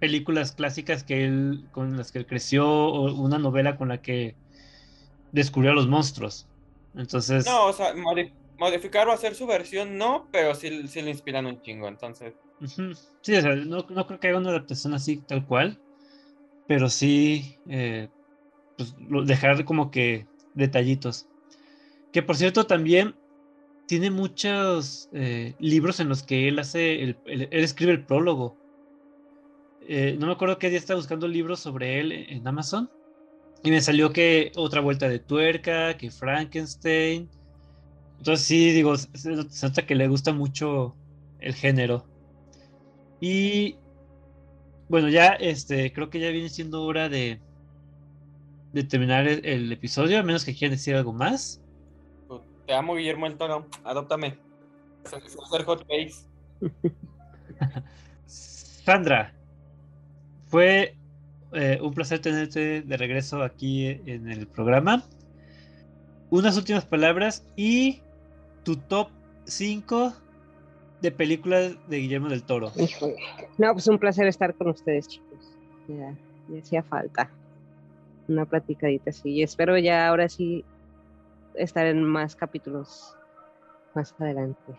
[0.00, 4.34] películas clásicas que él, con las que él creció o una novela con la que
[5.32, 6.46] descubrió a los monstruos.
[6.94, 7.46] Entonces...
[7.46, 7.94] No, o sea,
[8.58, 12.34] modificar o hacer su versión no, pero sí, sí le inspiran un chingo, entonces...
[12.66, 15.78] Sí, o sea, no, creo que haya una adaptación así tal cual,
[16.66, 18.08] pero sí eh,
[18.76, 18.94] pues,
[19.26, 21.26] dejar como que detallitos.
[22.12, 23.14] Que por cierto también
[23.86, 28.56] tiene muchos eh, libros en los que él hace, él escribe el prólogo.
[29.86, 32.88] Eh, no me acuerdo qué día estaba buscando libros sobre él en Amazon
[33.62, 37.28] y me salió que otra vuelta de tuerca, que Frankenstein.
[38.18, 40.94] Entonces sí, digo, se nota que le gusta mucho
[41.40, 42.06] el género.
[43.20, 43.76] Y
[44.88, 47.40] bueno, ya este, creo que ya viene siendo hora de,
[48.72, 51.60] de terminar el, episodio, a menos que quieran decir algo más.
[52.66, 53.66] Te amo, Guillermo el Toro.
[53.84, 54.38] Adóptame.
[58.26, 59.34] Sandra,
[60.46, 60.96] fue
[61.52, 65.04] eh, un placer tenerte de regreso aquí en el programa.
[66.30, 68.00] Unas últimas palabras y
[68.64, 69.08] tu top
[69.44, 70.14] 5
[71.04, 72.72] de películas de Guillermo del Toro.
[73.58, 75.54] No, pues un placer estar con ustedes, chicos.
[75.86, 76.16] Ya,
[76.58, 77.30] hacía falta
[78.26, 79.30] una platicadita así.
[79.32, 80.64] Y espero ya ahora sí
[81.54, 83.14] estar en más capítulos
[83.94, 84.72] más adelante.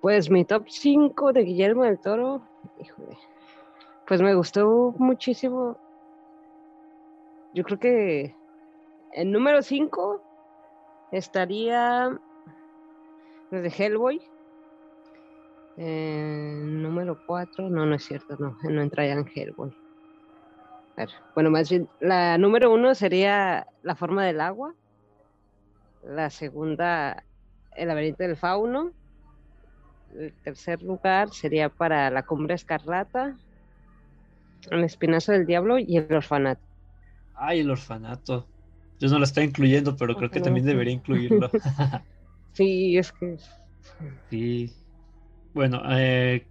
[0.00, 2.42] Pues mi top 5 de Guillermo del Toro,
[2.80, 3.18] híjole,
[4.08, 5.76] pues me gustó muchísimo.
[7.52, 8.34] Yo creo que
[9.12, 10.22] el número 5
[11.12, 12.18] estaría
[13.50, 14.22] de Hellboy.
[15.76, 19.76] Eh, número 4, no, no es cierto, no, no entra ya en Hellboy.
[21.34, 24.74] bueno, más bien, la número 1 sería La forma del agua.
[26.02, 27.24] La segunda,
[27.72, 28.92] El laberinto del fauno.
[30.18, 33.38] El tercer lugar sería para La cumbre escarlata.
[34.70, 36.62] El espinazo del diablo y el orfanato.
[37.34, 38.46] Ay, el orfanato.
[38.98, 41.50] Yo no lo estoy incluyendo, pero creo que también debería incluirlo.
[42.52, 43.36] sí, es que.
[44.28, 44.79] Sí.
[45.52, 46.46] Bueno, eh,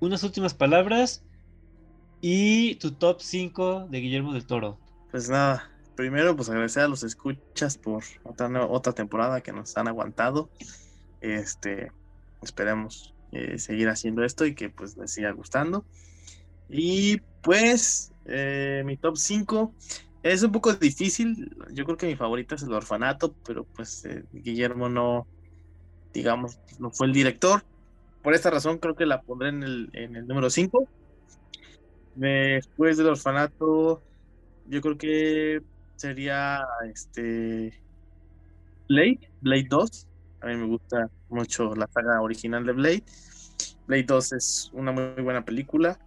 [0.00, 1.22] unas últimas palabras
[2.22, 4.78] y tu top 5 de Guillermo del Toro.
[5.10, 9.88] Pues nada, primero pues agradecer a los escuchas por otra, otra temporada que nos han
[9.88, 10.48] aguantado.
[11.20, 11.92] Este,
[12.40, 15.84] esperemos eh, seguir haciendo esto y que pues les siga gustando.
[16.70, 19.74] Y pues eh, mi top 5
[20.22, 21.54] es un poco difícil.
[21.72, 25.26] Yo creo que mi favorita es el orfanato, pero pues eh, Guillermo no,
[26.12, 27.64] digamos, no fue el director.
[28.22, 30.88] Por esta razón creo que la pondré en el, en el número 5.
[32.14, 34.02] Después del orfanato,
[34.68, 35.62] yo creo que
[35.96, 37.80] sería este
[38.88, 40.06] Blade, Blade 2.
[40.42, 43.04] A mí me gusta mucho la saga original de Blade.
[43.86, 45.98] Blade 2 es una muy buena película.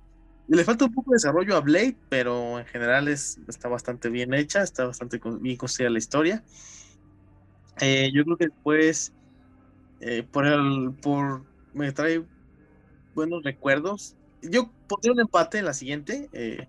[0.47, 4.34] Le falta un poco de desarrollo a Blade, pero en general es, está bastante bien
[4.34, 6.43] hecha, está bastante bien construida la historia.
[7.82, 9.12] Eh, yo creo que después,
[10.00, 11.43] eh, por, el, por
[11.74, 12.24] me trae
[13.14, 14.16] buenos recuerdos.
[14.41, 16.68] Yo pondría un empate en la siguiente, eh,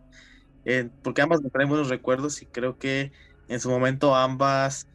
[1.03, 3.13] porque ambas me traen buenos recuerdos y creo que
[3.49, 4.89] en su momento ambas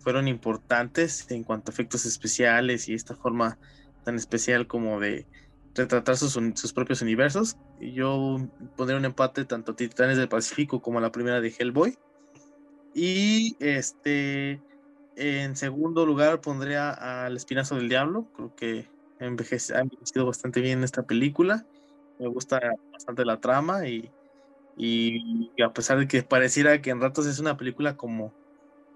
[0.00, 3.56] fueron importantes en cuanto a efectos especiales y esta forma
[4.04, 5.26] tan especial como de
[5.74, 7.56] retratar sus, sus propios universos.
[7.80, 8.38] Yo
[8.76, 11.96] pondría un empate tanto a Titanes del Pacífico como a la primera de Hellboy.
[12.94, 14.60] Y este
[15.16, 16.90] en segundo lugar pondría
[17.24, 18.28] al Espinazo del Diablo.
[18.34, 18.88] Creo que
[19.18, 21.66] ha envejecido bastante bien esta película.
[22.18, 22.60] Me gusta
[22.92, 24.10] bastante la trama y,
[25.62, 28.32] a pesar de que pareciera que en ratos es una película como,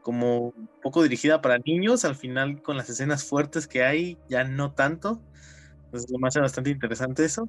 [0.03, 0.53] como
[0.83, 5.21] poco dirigida para niños, al final con las escenas fuertes que hay ya no tanto.
[5.87, 7.49] Entonces me hace bastante interesante eso.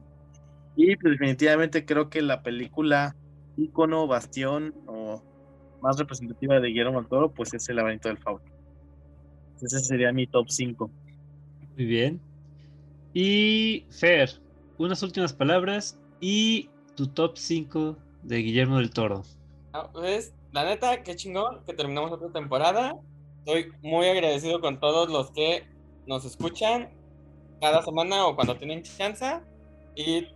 [0.75, 3.15] Y pues definitivamente creo que la película
[3.55, 5.23] ícono, bastión o
[5.81, 8.56] más representativa de Guillermo del pues es El laberinto del fauno.
[9.61, 10.89] Ese sería mi top 5.
[11.75, 12.21] Muy bien.
[13.13, 14.29] Y Fer,
[14.77, 19.23] unas últimas palabras y tu top 5 de Guillermo del Toro.
[19.73, 22.95] Ah, pues, la neta, qué chingón que terminamos otra temporada.
[23.39, 25.65] Estoy muy agradecido con todos los que
[26.05, 26.89] nos escuchan
[27.61, 29.39] cada semana o cuando tienen chance.
[29.95, 30.27] Y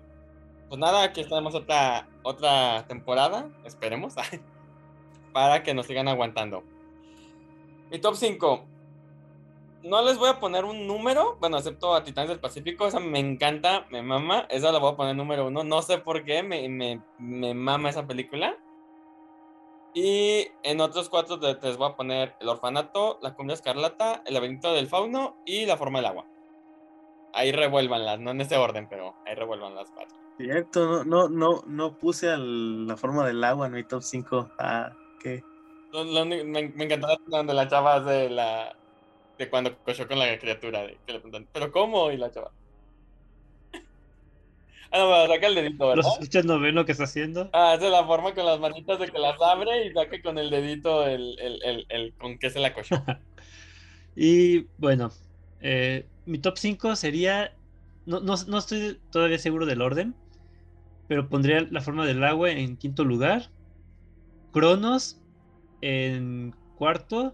[0.70, 4.16] pues nada, aquí tenemos otra, otra temporada, esperemos,
[5.34, 6.64] para que nos sigan aguantando.
[7.92, 8.71] Mi top 5.
[9.84, 13.20] No les voy a poner un número, bueno, excepto a Titanes del Pacífico, esa me
[13.20, 16.70] encanta, me mama, esa la voy a poner número uno, no sé por qué, me,
[16.70, 18.58] me, me mama esa película.
[19.94, 24.74] Y en otros cuatro les voy a poner El Orfanato, La Cumbia Escarlata, El Laberinto
[24.74, 26.26] del Fauno y La Forma del Agua
[27.34, 30.18] ahí revuélvanlas, no en ese orden, pero ahí revuelvan las cuatro.
[30.38, 34.52] Cierto, no, no, no, no puse la forma del agua en mi top 5.
[34.60, 35.44] Ah, ¿qué?
[35.94, 38.76] me, me encantó donde la chava hace la.
[39.42, 40.84] De cuando cochó con la criatura.
[40.84, 42.12] De, que le preguntan, ¿pero cómo?
[42.12, 42.52] Y la chava.
[44.94, 46.04] Ah, no, saca el dedito, ¿verdad?
[46.04, 47.50] ¿Los escuchas no ven lo que está haciendo?
[47.54, 50.50] Ah, hace la forma con las manitas de que las abre y saca con el
[50.50, 52.96] dedito el, el, el, el con qué se la cochó.
[54.16, 55.12] y bueno,
[55.62, 57.56] eh, mi top 5 sería.
[58.06, 60.14] No, no, estoy todavía seguro del orden.
[61.08, 63.50] Pero pondría la forma del agua en quinto lugar.
[64.52, 65.22] Cronos
[65.82, 67.34] en cuarto.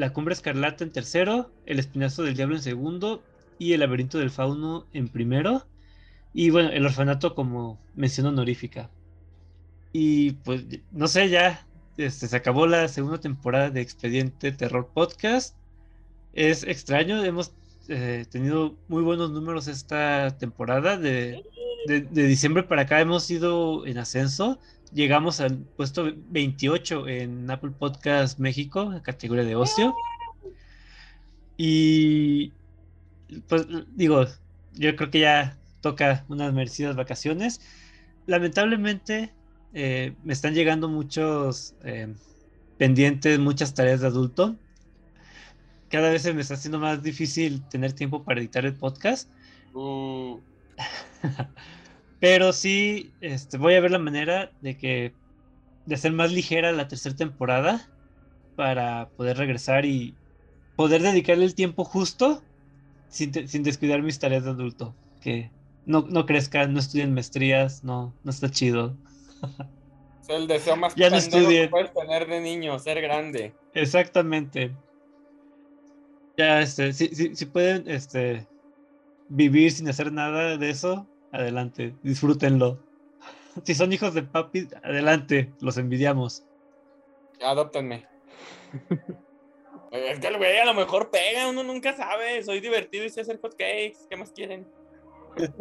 [0.00, 1.50] La cumbre escarlata en tercero.
[1.66, 3.22] El espinazo del diablo en segundo.
[3.58, 5.66] Y el laberinto del fauno en primero.
[6.32, 8.90] Y bueno, el orfanato como mención honorífica.
[9.92, 15.54] Y pues, no sé, ya este, se acabó la segunda temporada de Expediente Terror Podcast
[16.32, 17.52] es extraño, hemos
[17.88, 20.96] eh, tenido muy buenos números esta temporada.
[20.96, 21.42] De,
[22.12, 24.58] diciembre para acá hemos ido en ascenso.
[24.92, 29.94] Llegamos al puesto 28 en Apple Podcast México, categoría de ocio.
[31.56, 32.52] Y
[33.48, 34.26] pues digo,
[34.74, 37.60] yo creo que ya toca unas merecidas vacaciones.
[38.26, 39.32] Lamentablemente
[39.74, 42.12] eh, me están llegando muchos eh,
[42.78, 44.56] pendientes, muchas tareas de adulto
[45.90, 49.28] cada vez se me está haciendo más difícil tener tiempo para editar el podcast.
[49.74, 50.38] Uh.
[52.20, 55.12] Pero sí, este, voy a ver la manera de que
[55.86, 57.88] de hacer más ligera la tercera temporada
[58.56, 60.14] para poder regresar y
[60.76, 62.42] poder dedicarle el tiempo justo
[63.08, 64.94] sin, descuidar mis tareas de adulto.
[65.20, 65.50] Que
[65.86, 68.96] no, no crezcan, no estudien maestrías, no, no está chido.
[70.20, 73.52] Es el deseo más ya no que puedes tener de niño, ser grande.
[73.74, 74.70] Exactamente
[76.40, 78.46] ya, este, si, pueden este,
[79.28, 82.78] vivir sin hacer nada de eso, adelante, disfrútenlo.
[83.64, 86.44] Si son hijos de papi, adelante, los envidiamos.
[87.42, 88.06] Adóptenme.
[89.90, 92.42] es que el güey a lo mejor pega, uno nunca sabe.
[92.44, 94.06] Soy divertido y sé hacer hotcakes.
[94.08, 94.66] ¿Qué más quieren?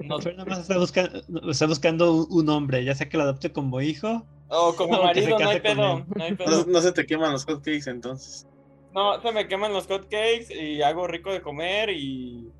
[0.03, 0.17] No.
[0.19, 3.81] Pero nada más está buscando, está buscando un hombre, ya sea que lo adopte como
[3.81, 4.25] hijo.
[4.47, 6.05] O como marido, no hay, pedo,
[6.65, 8.47] no, se te queman los hotcakes entonces.
[8.95, 12.51] No, se me queman los hotcakes y hago rico de comer y.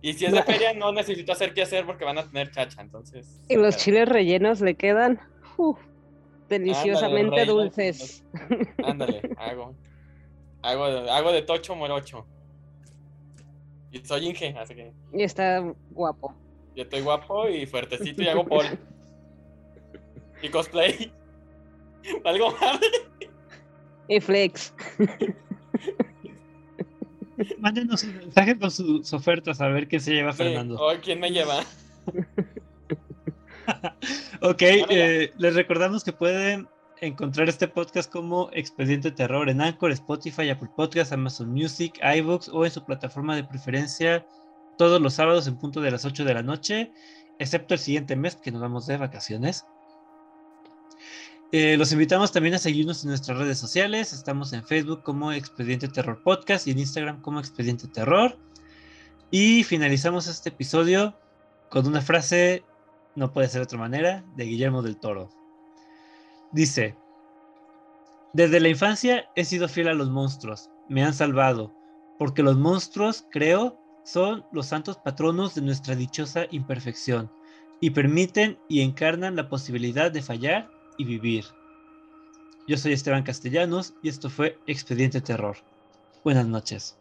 [0.00, 2.80] Y si es de feria, no necesito hacer qué hacer porque van a tener chacha,
[2.80, 3.40] entonces.
[3.48, 5.20] Y los chiles rellenos le quedan
[6.48, 8.24] deliciosamente dulces.
[8.84, 9.74] Ándale, hago.
[10.62, 12.26] Hago de, hago de tocho morocho.
[13.90, 16.34] Y soy Inge, así que Y está guapo.
[16.76, 18.78] yo estoy guapo y fuertecito y hago pole.
[20.40, 21.12] Y cosplay.
[22.24, 22.78] Algo más.
[24.06, 24.72] Y flex.
[27.58, 30.78] Mándenos un mensaje con sus ofertas a ver qué se lleva Fernando.
[30.78, 31.62] Hoy, ¿quién me lleva?
[34.40, 36.68] Ok, eh, les recordamos que pueden
[37.02, 42.64] encontrar este podcast como Expediente Terror en Anchor, Spotify, Apple Podcasts, Amazon Music, iVoox o
[42.64, 44.26] en su plataforma de preferencia
[44.78, 46.92] todos los sábados en punto de las 8 de la noche,
[47.38, 49.66] excepto el siguiente mes que nos vamos de vacaciones.
[51.50, 54.12] Eh, los invitamos también a seguirnos en nuestras redes sociales.
[54.12, 58.36] Estamos en Facebook como Expediente Terror Podcast y en Instagram como Expediente Terror.
[59.30, 61.18] Y finalizamos este episodio
[61.70, 62.64] con una frase,
[63.14, 65.30] no puede ser de otra manera, de Guillermo del Toro.
[66.52, 66.96] Dice,
[68.34, 71.74] desde la infancia he sido fiel a los monstruos, me han salvado,
[72.18, 77.30] porque los monstruos, creo, son los santos patronos de nuestra dichosa imperfección
[77.80, 81.46] y permiten y encarnan la posibilidad de fallar y vivir.
[82.66, 85.56] Yo soy Esteban Castellanos y esto fue Expediente Terror.
[86.22, 86.97] Buenas noches.